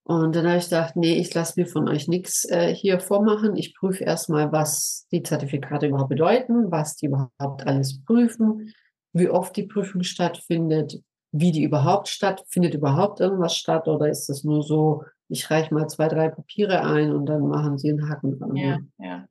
[0.08, 3.56] Und dann habe ich gedacht, nee, ich lasse mir von euch nichts äh, hier vormachen.
[3.56, 8.72] Ich prüfe erstmal, was die Zertifikate überhaupt bedeuten, was die überhaupt alles prüfen,
[9.12, 14.44] wie oft die Prüfung stattfindet, wie die überhaupt stattfindet, überhaupt irgendwas statt oder ist das
[14.44, 18.38] nur so, ich reiche mal zwei, drei Papiere ein und dann machen sie einen Haken
[18.38, 18.56] dran.
[18.56, 18.88] Ja, ne?
[18.96, 19.28] ja.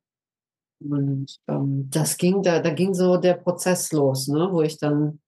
[0.80, 5.18] Und ähm, das ging, da, da ging so der Prozess los, ne, wo ich dann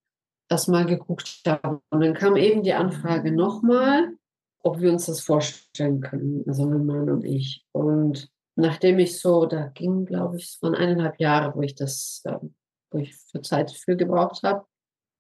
[0.49, 1.81] erstmal geguckt habe.
[1.91, 4.15] Und dann kam eben die Anfrage nochmal
[4.63, 7.65] ob wir uns das vorstellen können, also mein Mann und ich.
[7.73, 12.23] Und nachdem ich so, da ging, glaube ich, es waren eineinhalb Jahre, wo ich das,
[12.27, 12.55] ähm,
[12.91, 14.67] wo ich für Zeit für gebraucht habe.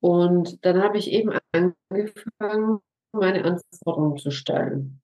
[0.02, 2.80] Und dann habe ich eben angefangen,
[3.12, 5.00] meine Anforderungen zu stellen.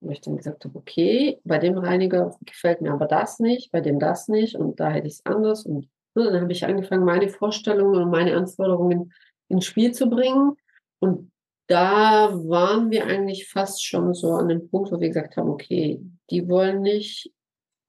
[0.00, 3.80] Wo ich dann gesagt habe, okay, bei dem Reiniger gefällt mir aber das nicht, bei
[3.80, 5.64] dem das nicht und da hätte ich es anders.
[5.64, 9.12] Und dann habe ich angefangen, meine Vorstellungen und meine Anforderungen
[9.48, 10.56] ins Spiel zu bringen.
[11.00, 11.32] Und
[11.66, 16.00] da waren wir eigentlich fast schon so an dem Punkt, wo wir gesagt haben, okay,
[16.30, 17.32] die wollen nicht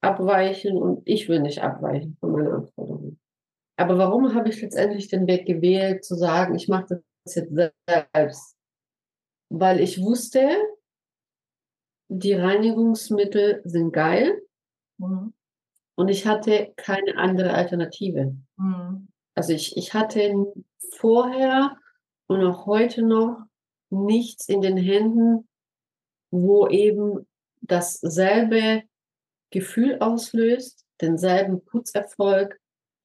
[0.02, 3.20] abweichen und ich will nicht abweichen von meinen Anforderungen.
[3.78, 8.56] Aber warum habe ich letztendlich den Weg gewählt, zu sagen, ich mache das jetzt selbst?
[9.50, 10.50] Weil ich wusste,
[12.08, 14.42] die Reinigungsmittel sind geil
[14.98, 15.34] mhm.
[15.96, 18.36] und ich hatte keine andere Alternative.
[18.58, 19.08] Mhm.
[19.34, 20.54] Also ich, ich hatte
[20.94, 21.78] vorher
[22.28, 23.46] und auch heute noch
[23.96, 25.48] nichts in den Händen,
[26.32, 27.28] wo eben
[27.62, 28.84] dasselbe
[29.52, 32.60] Gefühl auslöst, denselben Putzerfolg,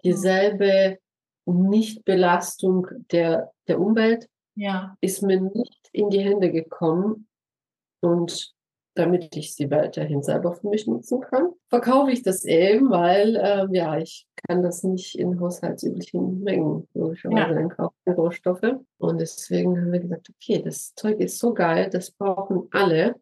[0.04, 0.98] dieselbe
[1.46, 4.96] Nichtbelastung der, der Umwelt, ja.
[5.00, 7.28] ist mir nicht in die Hände gekommen.
[8.00, 8.54] Und
[8.94, 13.66] damit ich sie weiterhin selber für mich nutzen kann, verkaufe ich das eben, weil äh,
[13.70, 17.56] ja, ich kann das nicht in haushaltsüblichen Mengen logischerweise ja.
[17.56, 18.74] einkaufen, Rohstoffe.
[18.98, 23.14] Und deswegen haben wir gesagt, okay, das Zeug ist so geil, das brauchen alle,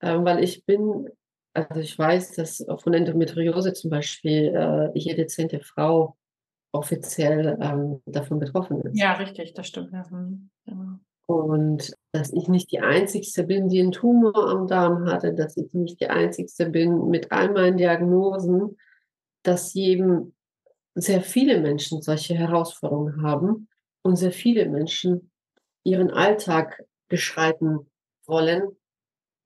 [0.00, 1.08] äh, weil ich bin,
[1.54, 6.16] also ich weiß, dass von Endometriose zum Beispiel äh, jede zehnte Frau
[6.72, 8.98] offiziell ähm, davon betroffen ist.
[8.98, 9.92] Ja, richtig, das stimmt.
[9.92, 10.04] Ja.
[10.10, 10.98] Mhm, genau.
[11.26, 15.72] Und dass ich nicht die Einzige bin, die einen Tumor am Darm hatte, dass ich
[15.74, 18.76] nicht die Einzige bin mit all meinen Diagnosen,
[19.42, 20.34] dass eben
[20.94, 23.68] sehr viele Menschen solche Herausforderungen haben
[24.02, 25.30] und sehr viele Menschen
[25.84, 27.90] ihren Alltag beschreiten
[28.26, 28.76] wollen,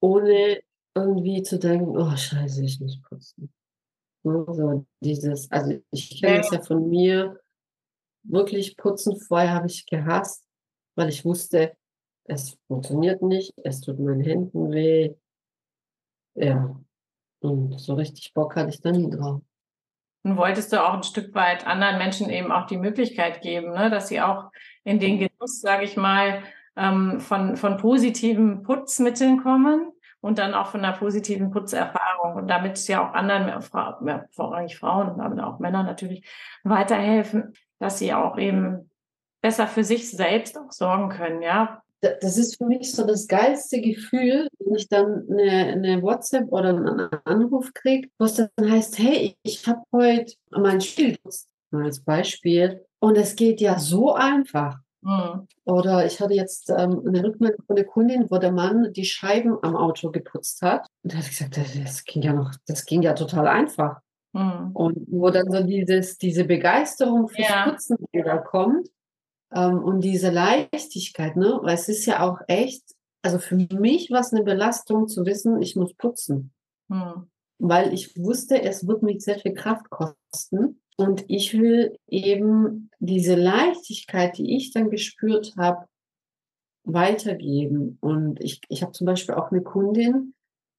[0.01, 0.63] ohne
[0.95, 3.53] irgendwie zu denken, oh scheiße, ich muss putzen.
[4.25, 7.41] So dieses, also ich kenne es ja von mir,
[8.23, 10.45] wirklich putzen vorher habe ich gehasst
[10.95, 11.77] weil ich wusste,
[12.25, 15.15] es funktioniert nicht, es tut meinen Händen weh.
[16.35, 16.77] Ja,
[17.41, 19.43] und so richtig Bock hatte ich da nie drauf.
[20.25, 23.91] Und wolltest du auch ein Stück weit anderen Menschen eben auch die Möglichkeit geben, ne,
[23.91, 24.51] dass sie auch
[24.85, 26.43] in den Genuss, sage ich mal,
[26.77, 32.79] ähm, von, von positiven Putzmitteln kommen und dann auch von einer positiven Putzerfahrung und damit
[32.79, 36.25] es ja auch anderen, mehr, mehr, vorrangig Frauen, aber auch Männer natürlich,
[36.63, 38.91] weiterhelfen, dass sie auch eben
[39.43, 41.82] besser für sich selbst auch sorgen können, ja.
[42.03, 46.71] Das ist für mich so das geilste Gefühl, wenn ich dann eine, eine WhatsApp oder
[46.71, 51.17] einen Anruf kriege, wo es dann heißt, hey, ich habe heute mein Spiel
[51.71, 54.79] als Beispiel und es geht ja so einfach.
[55.03, 55.47] Mhm.
[55.65, 59.57] Oder ich hatte jetzt ähm, eine Rückmeldung von der Kundin, wo der Mann die Scheiben
[59.63, 60.87] am Auto geputzt hat.
[61.03, 64.01] Und da ich gesagt, das, das, ging ja noch, das ging ja total einfach.
[64.33, 64.71] Mhm.
[64.75, 67.71] Und wo dann so dieses, diese Begeisterung fürs ja.
[67.71, 68.89] Putzen wieder kommt.
[69.55, 71.59] Ähm, und diese Leichtigkeit, ne?
[71.63, 72.83] Weil es ist ja auch echt,
[73.23, 76.53] also für mich war es eine Belastung zu wissen, ich muss putzen.
[76.91, 77.29] Hm.
[77.59, 80.81] Weil ich wusste, es wird mich sehr viel Kraft kosten.
[80.97, 85.87] Und ich will eben diese Leichtigkeit, die ich dann gespürt habe,
[86.85, 87.99] weitergeben.
[88.01, 90.35] Und ich, ich habe zum Beispiel auch eine Kundin,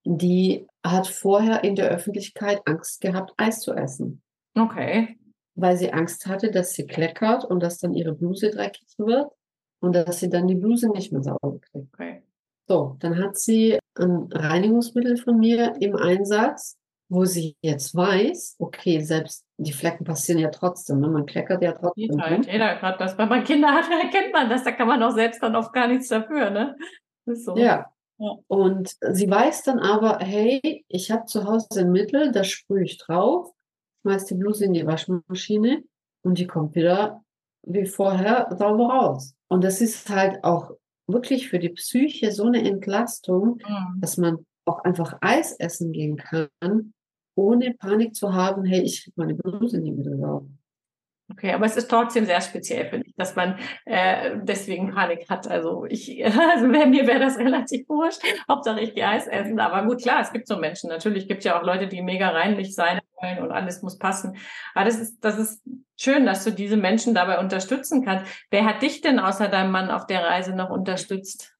[0.05, 4.21] die hat vorher in der Öffentlichkeit Angst gehabt, Eis zu essen.
[4.55, 5.17] Okay
[5.55, 9.31] weil sie Angst hatte, dass sie kleckert und dass dann ihre Bluse dreckig wird
[9.79, 11.93] und dass sie dann die Bluse nicht mehr sauber kriegt.
[11.93, 12.23] Okay.
[12.67, 16.77] So, dann hat sie ein Reinigungsmittel von mir im Einsatz,
[17.09, 21.09] wo sie jetzt weiß, okay, selbst die Flecken passieren ja trotzdem, ne?
[21.09, 22.19] man kleckert ja trotzdem.
[22.19, 22.47] Halt.
[22.47, 25.43] Jeder gerade das, wenn man Kinder hat, erkennt man das, da kann man auch selbst
[25.43, 26.75] dann oft gar nichts dafür, ne?
[27.25, 27.55] So.
[27.57, 27.91] Ja.
[28.17, 28.35] ja.
[28.47, 32.97] Und sie weiß dann aber, hey, ich habe zu Hause ein Mittel, das sprühe ich
[32.97, 33.53] drauf
[34.03, 35.83] schmeißt die Bluse in die Waschmaschine
[36.23, 37.23] und die kommt wieder
[37.65, 39.33] wie vorher sauber raus.
[39.47, 40.71] Und das ist halt auch
[41.07, 44.01] wirklich für die Psyche so eine Entlastung, mhm.
[44.01, 46.93] dass man auch einfach Eis essen gehen kann,
[47.35, 50.47] ohne Panik zu haben, hey, ich kriege meine Bluse nie wieder sauber.
[51.31, 55.47] Okay, aber es ist trotzdem sehr speziell, finde ich, dass man äh, deswegen Panik hat.
[55.47, 58.21] Also ich, also wär, mir wäre das relativ wurscht.
[58.47, 59.59] Hauptsache ich gehe Eis essen.
[59.59, 60.89] Aber gut, klar, es gibt so Menschen.
[60.89, 64.37] Natürlich gibt es ja auch Leute, die mega reinlich sein wollen und alles muss passen.
[64.73, 65.63] Aber das ist, das ist
[65.97, 68.31] schön, dass du diese Menschen dabei unterstützen kannst.
[68.51, 71.55] Wer hat dich denn außer deinem Mann auf der Reise noch unterstützt?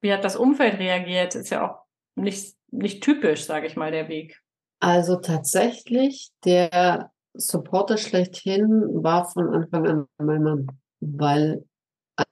[0.00, 1.34] Wie hat das Umfeld reagiert?
[1.34, 1.82] Ist ja auch
[2.16, 4.40] nicht, nicht typisch, sage ich mal, der Weg.
[4.80, 10.66] Also tatsächlich, der Supporter schlechthin war von Anfang an mein Mann,
[11.00, 11.64] weil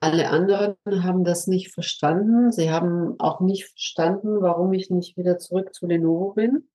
[0.01, 2.53] alle anderen haben das nicht verstanden.
[2.53, 6.69] Sie haben auch nicht verstanden, warum ich nicht wieder zurück zu Lenovo bin.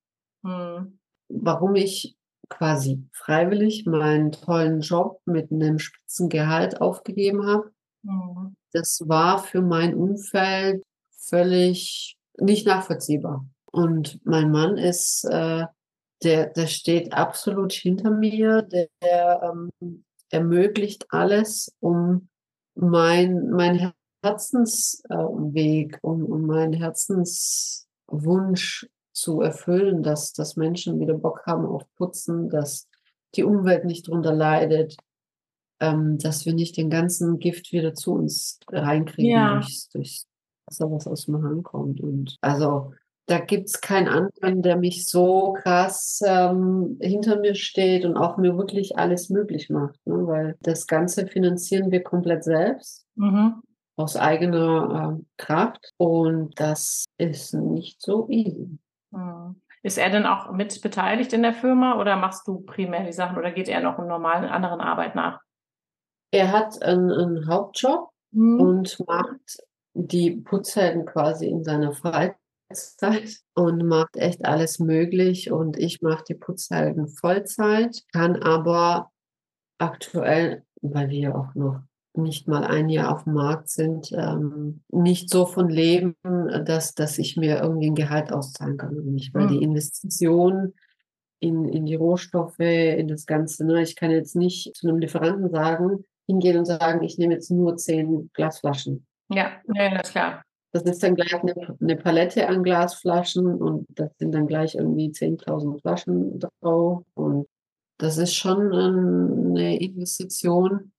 [0.43, 0.99] Hm.
[1.29, 2.15] Warum ich
[2.49, 7.71] quasi freiwillig meinen tollen Job mit einem Spitzengehalt aufgegeben habe.
[8.05, 8.55] Hm.
[8.71, 10.83] Das war für mein Umfeld
[11.17, 13.45] völlig nicht nachvollziehbar.
[13.71, 15.65] Und mein Mann ist äh,
[16.23, 19.69] der, der steht absolut hinter mir, der, der ähm,
[20.29, 22.29] ermöglicht alles, um
[22.75, 23.91] mein, mein
[24.23, 31.83] Herzensweg, äh, um, um meinen Herzenswunsch zu erfüllen, dass, dass Menschen wieder Bock haben auf
[31.95, 32.87] Putzen, dass
[33.35, 34.97] die Umwelt nicht drunter leidet,
[35.79, 39.53] ähm, dass wir nicht den ganzen Gift wieder zu uns reinkriegen ja.
[39.55, 40.27] durchs, durchs
[40.65, 42.01] Wasser, was aus dem Hahn kommt.
[42.01, 42.93] Und also
[43.27, 48.37] da gibt es keinen anderen, der mich so krass ähm, hinter mir steht und auch
[48.37, 49.99] mir wirklich alles möglich macht.
[50.05, 50.27] Ne?
[50.27, 53.05] Weil das Ganze finanzieren wir komplett selbst.
[53.15, 53.61] Mhm.
[53.97, 55.93] Aus eigener äh, Kraft.
[55.97, 58.77] Und das ist nicht so easy.
[59.15, 59.61] Mhm.
[59.83, 63.37] Ist er denn auch mit beteiligt in der Firma oder machst du primär die Sachen
[63.37, 65.39] oder geht er noch einen normalen anderen Arbeit nach?
[66.31, 68.59] Er hat einen, einen Hauptjob mhm.
[68.59, 69.59] und macht
[69.93, 72.35] die Putzhelden quasi in seiner Freizeit
[72.73, 75.51] Zeit und macht echt alles möglich.
[75.51, 79.11] Und ich mache die Putzhalden Vollzeit, kann aber
[79.77, 81.81] aktuell, weil wir auch noch
[82.17, 87.17] nicht mal ein Jahr auf dem Markt sind, ähm, nicht so von leben, dass, dass
[87.17, 88.95] ich mir irgendwie ein Gehalt auszahlen kann.
[89.05, 89.49] Nicht, weil mhm.
[89.49, 90.73] die Investition
[91.39, 95.49] in, in die Rohstoffe, in das Ganze, ne, ich kann jetzt nicht zu einem Lieferanten
[95.49, 99.05] sagen, hingehen und sagen, ich nehme jetzt nur zehn Glasflaschen.
[99.29, 100.41] Ja, ja, das ist klar.
[100.71, 105.09] Das ist dann gleich eine, eine, Palette an Glasflaschen und das sind dann gleich irgendwie
[105.09, 107.03] 10.000 Flaschen drauf.
[107.13, 107.47] Und
[107.97, 110.91] das ist schon eine Investition,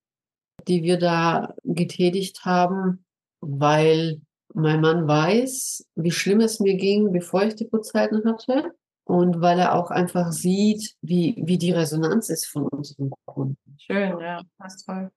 [0.69, 3.05] die wir da getätigt haben,
[3.41, 4.21] weil
[4.55, 8.73] mein Mann weiß, wie schlimm es mir ging, bevor ich die Putzzeiten hatte.
[9.05, 13.77] Und weil er auch einfach sieht, wie, wie die Resonanz ist von unseren Kunden.
[13.79, 15.13] Schön, ja, das ist toll.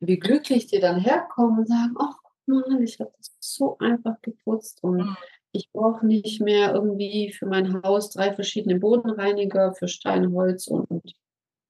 [0.00, 2.16] Wie glücklich die dann herkommen und sagen, ach,
[2.46, 5.16] mal, ich habe das so einfach geputzt und mhm.
[5.52, 11.14] ich brauche nicht mehr irgendwie für mein Haus drei verschiedene Bodenreiniger für Stein, Holz und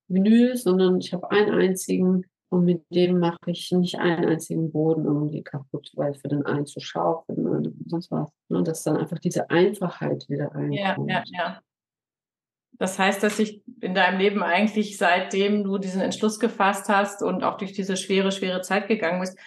[0.09, 5.07] Vinyl, sondern ich habe einen einzigen und mit dem mache ich nicht einen einzigen Boden
[5.07, 8.31] irgendwie kaputt, weil für den einen zu scharf und sonst was.
[8.49, 11.11] Und ne, dass dann einfach diese Einfachheit wieder reinkommt.
[11.11, 11.61] Ja, ja, ja.
[12.73, 17.43] Das heißt, dass sich in deinem Leben eigentlich, seitdem du diesen Entschluss gefasst hast und
[17.43, 19.39] auch durch diese schwere, schwere Zeit gegangen bist,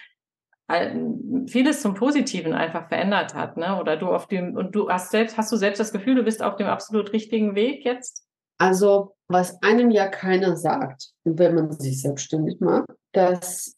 [1.46, 3.78] vieles zum Positiven einfach verändert hat, ne?
[3.80, 6.42] Oder du auf dem und du hast selbst hast du selbst das Gefühl, du bist
[6.42, 8.25] auf dem absolut richtigen Weg jetzt?
[8.58, 13.76] Also, was einem ja keiner sagt, wenn man sich selbstständig macht, dass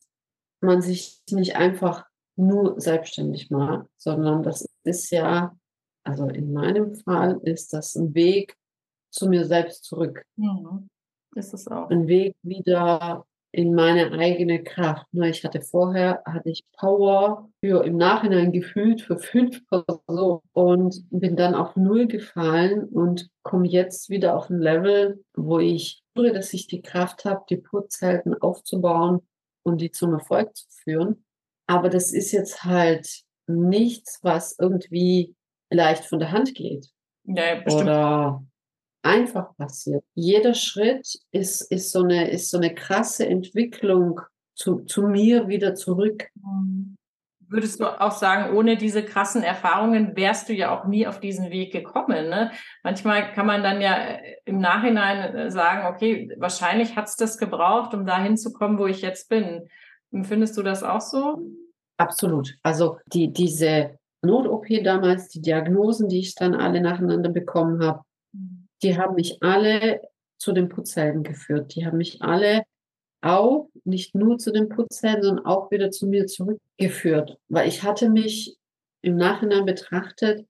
[0.60, 5.56] man sich nicht einfach nur selbstständig macht, sondern das ist ja,
[6.04, 8.56] also in meinem Fall ist das ein Weg
[9.10, 10.24] zu mir selbst zurück.
[10.36, 10.88] Mhm.
[11.34, 11.90] Ist es auch.
[11.90, 15.06] Ein Weg wieder in meine eigene Kraft.
[15.12, 21.36] Ich hatte vorher, hatte ich Power für im Nachhinein gefühlt für fünf Personen und bin
[21.36, 26.52] dann auf Null gefallen und komme jetzt wieder auf ein Level, wo ich spüre, dass
[26.52, 29.26] ich die Kraft habe, die Putzhelden aufzubauen
[29.62, 31.24] und die zum Erfolg zu führen.
[31.66, 35.34] Aber das ist jetzt halt nichts, was irgendwie
[35.70, 36.88] leicht von der Hand geht.
[37.24, 37.84] Ja, bestimmt.
[37.84, 38.42] Oder
[39.08, 40.04] einfach passiert.
[40.14, 44.20] Jeder Schritt ist, ist, so, eine, ist so eine krasse Entwicklung
[44.54, 46.28] zu, zu mir wieder zurück.
[46.34, 46.96] Mhm.
[47.50, 51.50] Würdest du auch sagen, ohne diese krassen Erfahrungen wärst du ja auch nie auf diesen
[51.50, 52.28] Weg gekommen?
[52.28, 52.50] Ne?
[52.82, 57.38] Manchmal kann man dann ja äh, im Nachhinein äh, sagen, okay, wahrscheinlich hat es das
[57.38, 59.66] gebraucht, um dahin zu kommen, wo ich jetzt bin.
[60.24, 61.42] Findest du das auch so?
[61.96, 62.54] Absolut.
[62.62, 68.02] Also die, diese Not-OP damals, die Diagnosen, die ich dann alle nacheinander bekommen habe,
[68.82, 70.00] die haben mich alle
[70.38, 71.74] zu den Putzhelden geführt.
[71.74, 72.62] Die haben mich alle
[73.20, 78.08] auch nicht nur zu den Putzhelden, sondern auch wieder zu mir zurückgeführt, weil ich hatte
[78.10, 78.56] mich
[79.02, 80.46] im Nachhinein betrachtet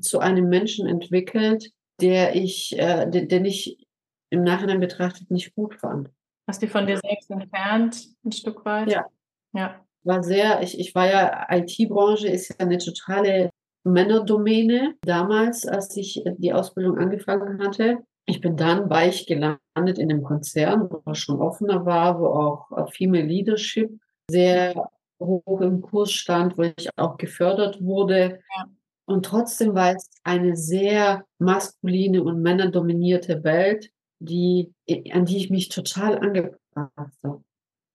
[0.00, 3.86] zu einem Menschen entwickelt, der ich, äh, den, den ich
[4.30, 6.10] im Nachhinein betrachtet nicht gut fand.
[6.46, 8.90] Hast du von dir selbst entfernt, ein Stück weit?
[8.90, 9.06] Ja.
[9.52, 9.84] Ja.
[10.02, 13.50] War sehr, ich, ich war ja, IT-Branche ist ja eine totale
[13.84, 17.98] Männerdomäne damals, als ich die Ausbildung angefangen hatte.
[18.26, 23.24] Ich bin dann weich gelandet in einem Konzern, wo schon offener war, wo auch Female
[23.24, 23.90] Leadership
[24.30, 28.40] sehr hoch im Kurs stand, wo ich auch gefördert wurde.
[28.56, 28.66] Ja.
[29.06, 33.90] Und trotzdem war es eine sehr maskuline und männerdominierte Welt,
[34.20, 34.72] die,
[35.12, 37.42] an die ich mich total angepasst habe.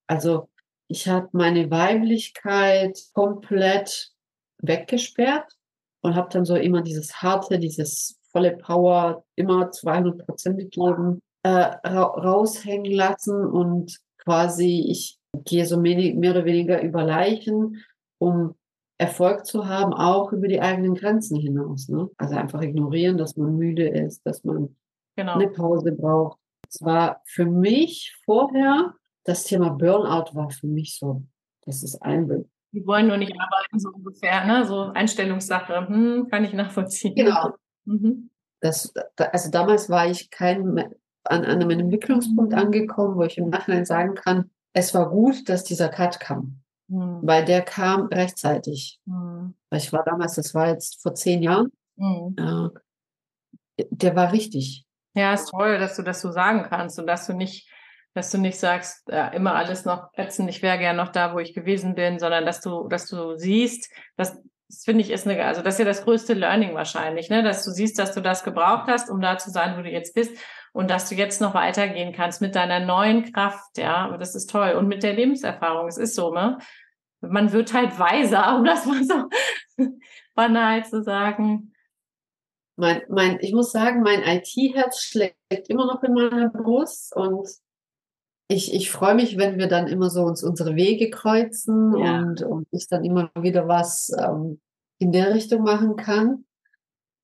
[0.07, 0.49] Also
[0.87, 4.11] ich habe meine Weiblichkeit komplett
[4.57, 5.55] weggesperrt
[6.05, 11.49] und habe dann so immer dieses harte, dieses volle Power, immer 200 Prozent gegeben, äh,
[11.49, 17.83] ra raushängen lassen und quasi ich gehe so mehr, mehr oder weniger über Leichen,
[18.19, 18.55] um
[18.97, 21.89] Erfolg zu haben, auch über die eigenen Grenzen hinaus.
[21.89, 22.07] Ne?
[22.17, 24.75] Also einfach ignorieren, dass man müde ist, dass man
[25.15, 25.33] genau.
[25.33, 26.39] eine Pause braucht.
[26.69, 31.23] Es war für mich vorher, das Thema Burnout war für mich so,
[31.65, 32.49] das ist ein.
[32.75, 34.65] Die wollen nur nicht arbeiten, so ungefähr, ne?
[34.65, 37.15] So Einstellungssache, hm, kann ich nachvollziehen.
[37.15, 37.53] Genau.
[37.85, 38.29] Mhm.
[38.59, 44.15] Das, also damals war ich kein, an, einem Entwicklungspunkt angekommen, wo ich im Nachhinein sagen
[44.15, 46.59] kann, es war gut, dass dieser Cut kam.
[46.89, 47.19] Mhm.
[47.23, 48.99] Weil der kam rechtzeitig.
[49.05, 49.55] Mhm.
[49.71, 51.71] Ich war damals, das war jetzt vor zehn Jahren.
[51.95, 52.35] Mhm.
[53.77, 54.85] Äh, der war richtig.
[55.13, 57.69] Ja, ist toll, dass du das so sagen kannst und dass du nicht,
[58.15, 61.39] dass du nicht sagst, äh, immer alles noch ätzend, ich wäre gern noch da, wo
[61.39, 65.45] ich gewesen bin, sondern dass du, dass du siehst, dass das finde ich ist eine,
[65.45, 68.43] also das ist ja das größte Learning wahrscheinlich, ne, dass du siehst, dass du das
[68.43, 70.35] gebraucht hast, um da zu sein, wo du jetzt bist
[70.73, 74.71] und dass du jetzt noch weitergehen kannst mit deiner neuen Kraft, ja, das ist toll.
[74.71, 76.57] Und mit der Lebenserfahrung, es ist so, ne,
[77.21, 79.29] man wird halt weiser, um das mal so
[80.35, 81.73] banal zu sagen.
[82.77, 87.47] Mein, mein, ich muss sagen, mein IT-Herz schlägt immer noch in meiner Brust und
[88.47, 92.19] ich, ich freue mich, wenn wir dann immer so uns unsere Wege kreuzen ja.
[92.19, 94.59] und, und ich dann immer wieder was ähm,
[94.99, 96.45] in der Richtung machen kann.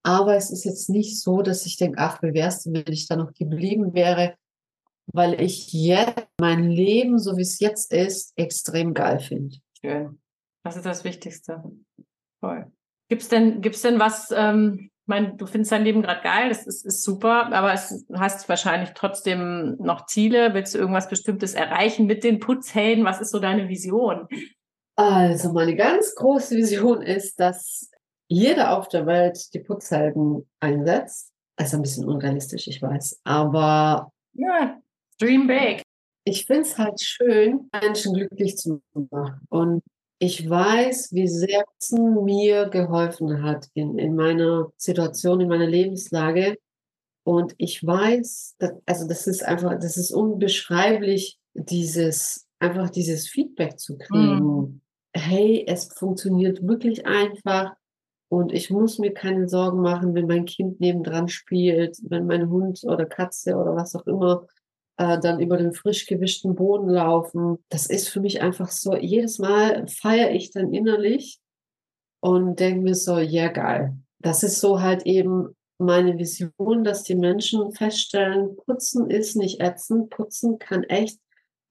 [0.04, 3.08] Aber es ist jetzt nicht so, dass ich denke, ach, wie wär's denn, wenn ich
[3.08, 4.36] da noch geblieben wäre,
[5.14, 9.58] weil ich jetzt mein Leben, so wie es jetzt ist, extrem geil finde.
[9.80, 10.20] Schön.
[10.64, 11.64] Das ist das Wichtigste.
[12.40, 12.72] Toll.
[13.10, 16.66] Gibt's denn, gibt's denn was, ähm, ich meine, du findest dein Leben gerade geil, das
[16.66, 20.54] ist, ist super, aber es hast wahrscheinlich trotzdem noch Ziele.
[20.54, 23.04] Willst du irgendwas Bestimmtes erreichen mit den Putzhelden?
[23.04, 24.28] Was ist so deine Vision?
[24.96, 27.90] Also, meine ganz große Vision ist, dass
[28.28, 31.32] jeder auf der Welt die Putzhelden einsetzt.
[31.58, 33.22] Also ein bisschen unrealistisch, ich weiß.
[33.24, 34.12] Aber.
[34.34, 34.80] Ja,
[35.20, 35.82] dream big
[36.24, 39.42] ich finde es halt schön, Menschen glücklich zu machen.
[39.50, 39.84] Und
[40.24, 46.58] ich weiß, wie sehr es mir geholfen hat in, in meiner Situation, in meiner Lebenslage.
[47.24, 53.80] Und ich weiß, dass, also das ist einfach, das ist unbeschreiblich, dieses, einfach dieses Feedback
[53.80, 54.46] zu kriegen.
[54.46, 54.82] Mhm.
[55.12, 57.72] Hey, es funktioniert wirklich einfach.
[58.30, 62.84] Und ich muss mir keine Sorgen machen, wenn mein Kind nebendran spielt, wenn mein Hund
[62.84, 64.46] oder Katze oder was auch immer
[65.02, 67.58] äh, dann über den frisch gewischten Boden laufen.
[67.70, 71.40] Das ist für mich einfach so, jedes Mal feiere ich dann innerlich
[72.20, 73.98] und denke mir so, ja geil.
[74.20, 80.12] Das ist so halt eben meine Vision, dass die Menschen feststellen, putzen ist nicht ätzend,
[80.12, 81.20] putzen kann echt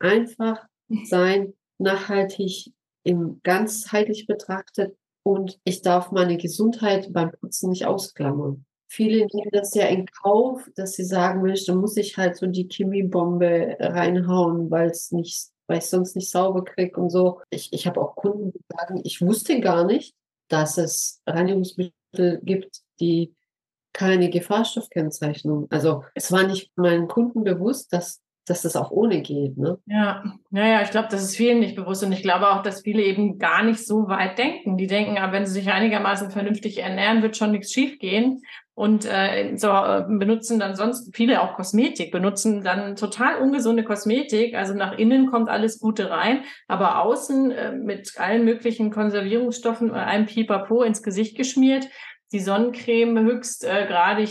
[0.00, 0.66] einfach
[1.04, 2.72] sein, nachhaltig,
[3.04, 8.66] im ganzheitlich betrachtet und ich darf meine Gesundheit beim Putzen nicht ausklammern.
[8.92, 12.46] Viele nehmen das ja in Kauf, dass sie sagen, Mensch, da muss ich halt so
[12.46, 17.40] die Chemiebombe reinhauen, weil es nicht, weil ich sonst nicht sauber kriege und so.
[17.50, 20.16] Ich, ich habe auch Kunden, die sagen, ich wusste gar nicht,
[20.48, 23.32] dass es Reinigungsmittel gibt, die
[23.92, 25.68] keine Gefahrstoffkennzeichnung.
[25.70, 29.56] Also es war nicht meinen Kunden bewusst, dass dass das auch ohne geht.
[29.58, 29.78] Ne?
[29.86, 33.02] Ja, naja, ich glaube, das ist vielen nicht bewusst und ich glaube auch, dass viele
[33.02, 34.76] eben gar nicht so weit denken.
[34.76, 38.42] Die denken, aber wenn sie sich einigermaßen vernünftig ernähren, wird schon nichts schiefgehen
[38.74, 44.54] und äh, so äh, benutzen dann sonst viele auch Kosmetik, benutzen dann total ungesunde Kosmetik.
[44.54, 50.06] Also nach innen kommt alles Gute rein, aber außen äh, mit allen möglichen Konservierungsstoffen oder
[50.06, 51.88] einem Pipapo ins Gesicht geschmiert.
[52.32, 53.86] Die Sonnencreme höchst äh,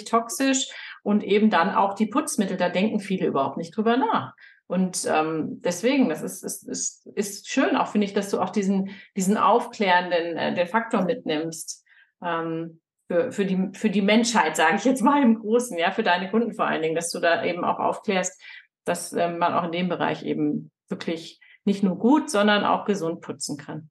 [0.06, 0.68] toxisch
[1.04, 2.58] und eben dann auch die Putzmittel.
[2.58, 4.34] Da denken viele überhaupt nicht drüber nach.
[4.68, 8.52] Und ähm, deswegen, das ist, ist, ist, ist schön, auch finde ich, dass du auch
[8.52, 11.84] diesen, diesen aufklärenden äh, den Faktor mitnimmst.
[12.24, 16.04] Ähm, für, für, die, für die Menschheit, sage ich jetzt mal im Großen, ja, für
[16.04, 18.40] deine Kunden vor allen Dingen, dass du da eben auch aufklärst,
[18.86, 23.22] dass äh, man auch in dem Bereich eben wirklich nicht nur gut, sondern auch gesund
[23.22, 23.90] putzen kann.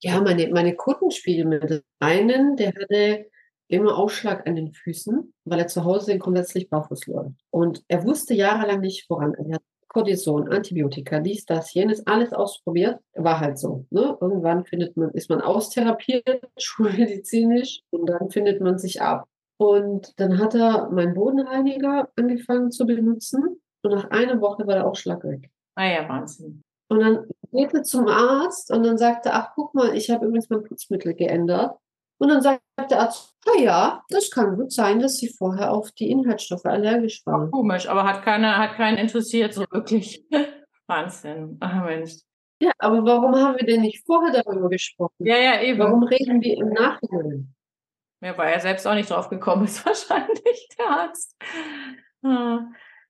[0.00, 3.28] Ja, meine, meine Kunden spielen mit einen, der hatte
[3.68, 7.44] immer Ausschlag an den Füßen, weil er zu Hause grundsätzlich barfuß läuft.
[7.50, 9.34] Und er wusste jahrelang nicht, woran.
[9.34, 13.00] Er hat Cortison, Antibiotika, dies, das, jenes, alles ausprobiert.
[13.14, 13.86] War halt so.
[13.90, 14.16] Ne?
[14.20, 19.26] Irgendwann findet man, ist man austherapiert, schulmedizinisch, und dann findet man sich ab.
[19.56, 23.60] Und dann hat er meinen Bodenreiniger angefangen zu benutzen.
[23.82, 25.50] Und nach einer Woche war der Ausschlag weg.
[25.74, 26.62] Ah ja, Wahnsinn.
[26.88, 30.26] Und dann geht er zum Arzt und dann sagt er, ach guck mal, ich habe
[30.26, 31.76] übrigens mein Putzmittel geändert.
[32.18, 35.92] Und dann sagt der Arzt, na ja, das kann gut sein, dass sie vorher auf
[35.92, 37.50] die Inhaltsstoffe allergisch waren.
[37.50, 40.24] Komisch, aber hat keiner, hat keinen interessiert, so wirklich.
[40.86, 41.56] Wahnsinn.
[41.60, 42.12] Ach Mensch.
[42.60, 45.14] Ja, aber warum haben wir denn nicht vorher darüber gesprochen?
[45.20, 45.78] Ja, ja, eben.
[45.78, 47.54] Warum reden wir im Nachhinein?
[48.20, 51.36] Ja, weil er selbst auch nicht drauf gekommen ist, wahrscheinlich, der Arzt.
[52.22, 52.60] Ah.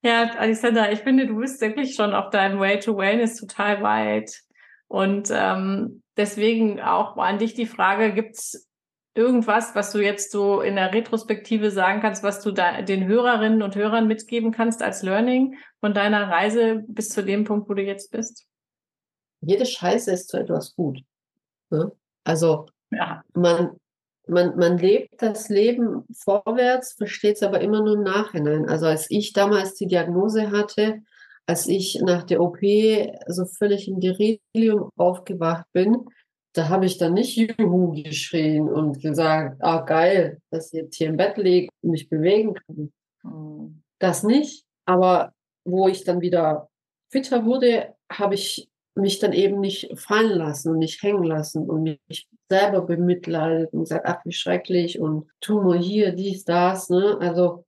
[0.03, 4.43] Ja, Alexander, ich finde, du bist wirklich schon auf deinem Way to Wellness total weit.
[4.87, 8.68] Und ähm, deswegen auch an dich die Frage, gibt es
[9.19, 13.63] irgendwas, was du jetzt so in der Retrospektive sagen kannst, was du da den Hörerinnen
[13.63, 17.83] und Hörern mitgeben kannst als Learning von deiner Reise bis zu dem Punkt, wo du
[17.83, 18.47] jetzt bist?
[19.41, 21.01] Jede Scheiße ist zu etwas gut.
[21.71, 21.91] Ne?
[22.23, 23.23] Also ja.
[23.35, 23.77] man,
[24.29, 28.69] man, man lebt das Leben vorwärts, versteht es aber immer nur im Nachhinein.
[28.69, 31.01] Also als ich damals die Diagnose hatte,
[31.47, 32.61] als ich nach der OP
[33.27, 36.07] so völlig im Delirium aufgewacht bin,
[36.59, 41.07] da habe ich dann nicht Juhu geschrien und gesagt, ah geil, dass ich jetzt hier
[41.07, 42.93] im Bett liege und mich bewegen kann.
[43.23, 43.83] Mhm.
[44.01, 44.65] Das nicht.
[44.85, 45.33] Aber
[45.65, 46.69] wo ich dann wieder
[47.13, 51.85] fitter wurde, habe ich mich dann eben nicht fallen lassen und nicht hängen lassen und
[51.85, 56.91] mich selber bemitleidet und gesagt, ach wie schrecklich und Tumor hier, dies, das.
[56.91, 57.19] Ne?
[57.21, 57.65] Also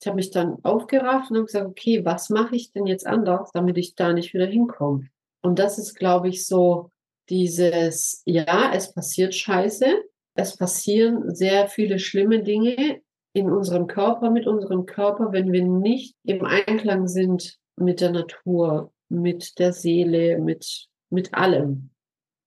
[0.00, 3.50] ich habe mich dann aufgerafft und habe gesagt, okay, was mache ich denn jetzt anders,
[3.52, 5.10] damit ich da nicht wieder hinkomme?
[5.42, 6.90] Und das ist, glaube ich, so
[7.30, 9.86] dieses, ja, es passiert Scheiße,
[10.34, 13.00] es passieren sehr viele schlimme Dinge
[13.32, 18.92] in unserem Körper, mit unserem Körper, wenn wir nicht im Einklang sind mit der Natur,
[19.08, 21.90] mit der Seele, mit, mit allem.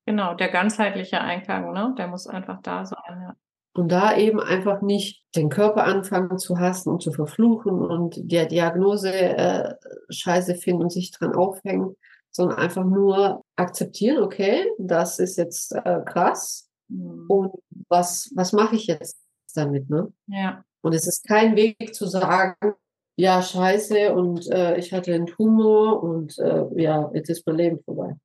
[0.06, 1.96] Genau, der ganzheitliche Einklang, ne?
[1.98, 3.00] der muss einfach da sein.
[3.08, 3.36] Ja.
[3.76, 8.46] Und da eben einfach nicht den Körper anfangen zu hassen und zu verfluchen und der
[8.46, 9.74] Diagnose äh,
[10.10, 11.96] scheiße finden und sich dran aufhängen,
[12.36, 16.70] sondern einfach nur akzeptieren, okay, das ist jetzt äh, krass.
[16.90, 17.26] Mhm.
[17.28, 17.54] Und
[17.88, 19.18] was, was mache ich jetzt
[19.56, 19.90] damit?
[19.90, 20.12] Ne?
[20.28, 20.64] Ja.
[20.82, 22.74] Und es ist kein Weg zu sagen,
[23.16, 27.80] ja, scheiße, und äh, ich hatte einen Tumor und äh, ja, jetzt ist mein Leben
[27.86, 28.16] vorbei.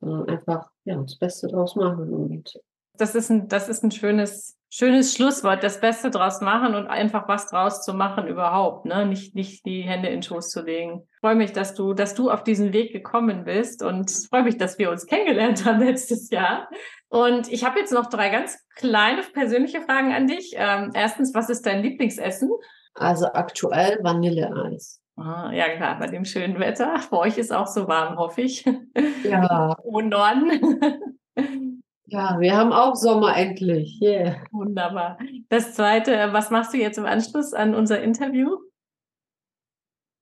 [0.00, 2.12] Sondern einfach ja, das Beste draus machen.
[2.12, 2.58] Und
[2.96, 7.28] das ist ein, das ist ein schönes, schönes Schlusswort, das Beste draus machen und einfach
[7.28, 9.06] was draus zu machen überhaupt, ne?
[9.06, 11.08] Nicht, nicht die Hände in den Schoß zu legen.
[11.12, 14.56] Ich freue mich, dass du, dass du auf diesen Weg gekommen bist und freue mich,
[14.56, 16.68] dass wir uns kennengelernt haben letztes Jahr.
[17.08, 20.54] Und ich habe jetzt noch drei ganz kleine persönliche Fragen an dich.
[20.56, 22.50] Ähm, erstens, was ist dein Lieblingsessen?
[22.94, 25.00] Also aktuell Vanilleeis.
[25.16, 26.98] Ah, ja, klar, bei dem schönen Wetter.
[26.98, 28.64] Für euch ist auch so warm, hoffe ich.
[29.24, 29.76] Ja.
[29.84, 31.12] Oh Norden.
[32.06, 34.00] Ja, wir haben auch Sommer endlich.
[34.02, 34.36] Yeah.
[34.50, 35.18] Wunderbar.
[35.48, 38.58] Das zweite, was machst du jetzt im Anschluss an unser Interview?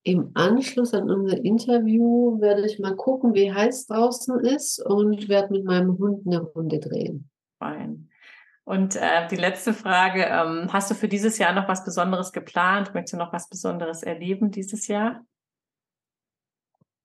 [0.03, 5.53] Im Anschluss an unser Interview werde ich mal gucken, wie heiß draußen ist und werde
[5.53, 7.31] mit meinem Hund eine Runde drehen.
[7.59, 8.09] Fein.
[8.65, 12.95] Und äh, die letzte Frage, ähm, hast du für dieses Jahr noch was Besonderes geplant?
[12.95, 15.25] Möchtest du noch was Besonderes erleben dieses Jahr?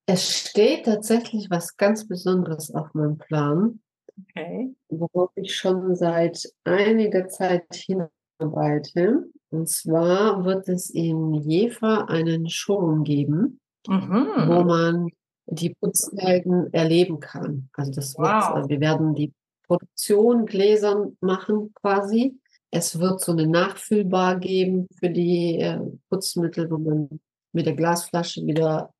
[0.05, 3.81] Es steht tatsächlich was ganz Besonderes auf meinem Plan.
[4.21, 4.73] Okay.
[4.89, 9.25] Worauf ich schon seit einiger Zeit hinarbeite.
[9.49, 14.27] Und zwar wird es in Jever einen Showroom geben, mhm.
[14.47, 15.09] wo man
[15.47, 17.69] die Putzhelden erleben kann.
[17.73, 18.55] Also das wird, wow.
[18.55, 19.33] Also wir werden die
[19.67, 22.39] Produktion Gläsern machen quasi.
[22.71, 27.19] Es wird so eine Nachfüllbar geben für die äh, Putzmittel, wo man
[27.53, 28.93] mit der Glasflasche wieder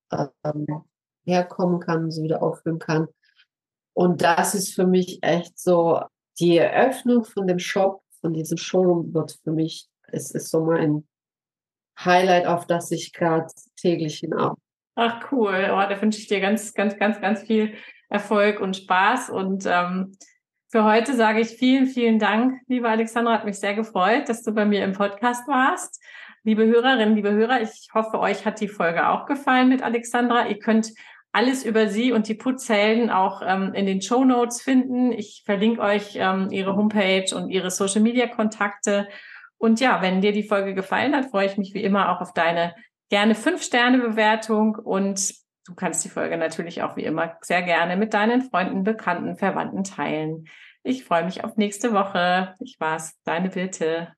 [0.44, 0.66] ähm,
[1.26, 3.08] herkommen kann, sie wieder auffüllen kann.
[3.96, 6.02] Und das ist für mich echt so,
[6.40, 11.08] die Eröffnung von dem Shop, von diesem Showroom wird für mich, es ist so mein
[11.98, 13.48] Highlight, auf das ich gerade
[13.80, 14.58] täglich hinauf.
[14.96, 17.74] Ach cool, oh, da wünsche ich dir ganz, ganz, ganz, ganz viel
[18.10, 19.30] Erfolg und Spaß.
[19.30, 20.18] Und ähm,
[20.70, 23.34] für heute sage ich vielen, vielen Dank, liebe Alexandra.
[23.34, 26.04] Hat mich sehr gefreut, dass du bei mir im Podcast warst.
[26.44, 30.48] Liebe Hörerinnen, liebe Hörer, ich hoffe, euch hat die Folge auch gefallen mit Alexandra.
[30.48, 30.92] Ihr könnt
[31.36, 35.12] alles über sie und die Putzhelden auch ähm, in den Show Notes finden.
[35.12, 39.10] Ich verlinke euch ähm, ihre Homepage und ihre Social Media Kontakte.
[39.58, 42.34] Und ja, wenn dir die Folge gefallen hat, freue ich mich wie immer auch auf
[42.34, 42.74] deine
[43.10, 45.34] gerne fünf Sterne Bewertung und
[45.68, 49.84] du kannst die Folge natürlich auch wie immer sehr gerne mit deinen Freunden, Bekannten, Verwandten
[49.84, 50.46] teilen.
[50.84, 52.56] Ich freue mich auf nächste Woche.
[52.62, 54.14] Ich war's, deine Birte.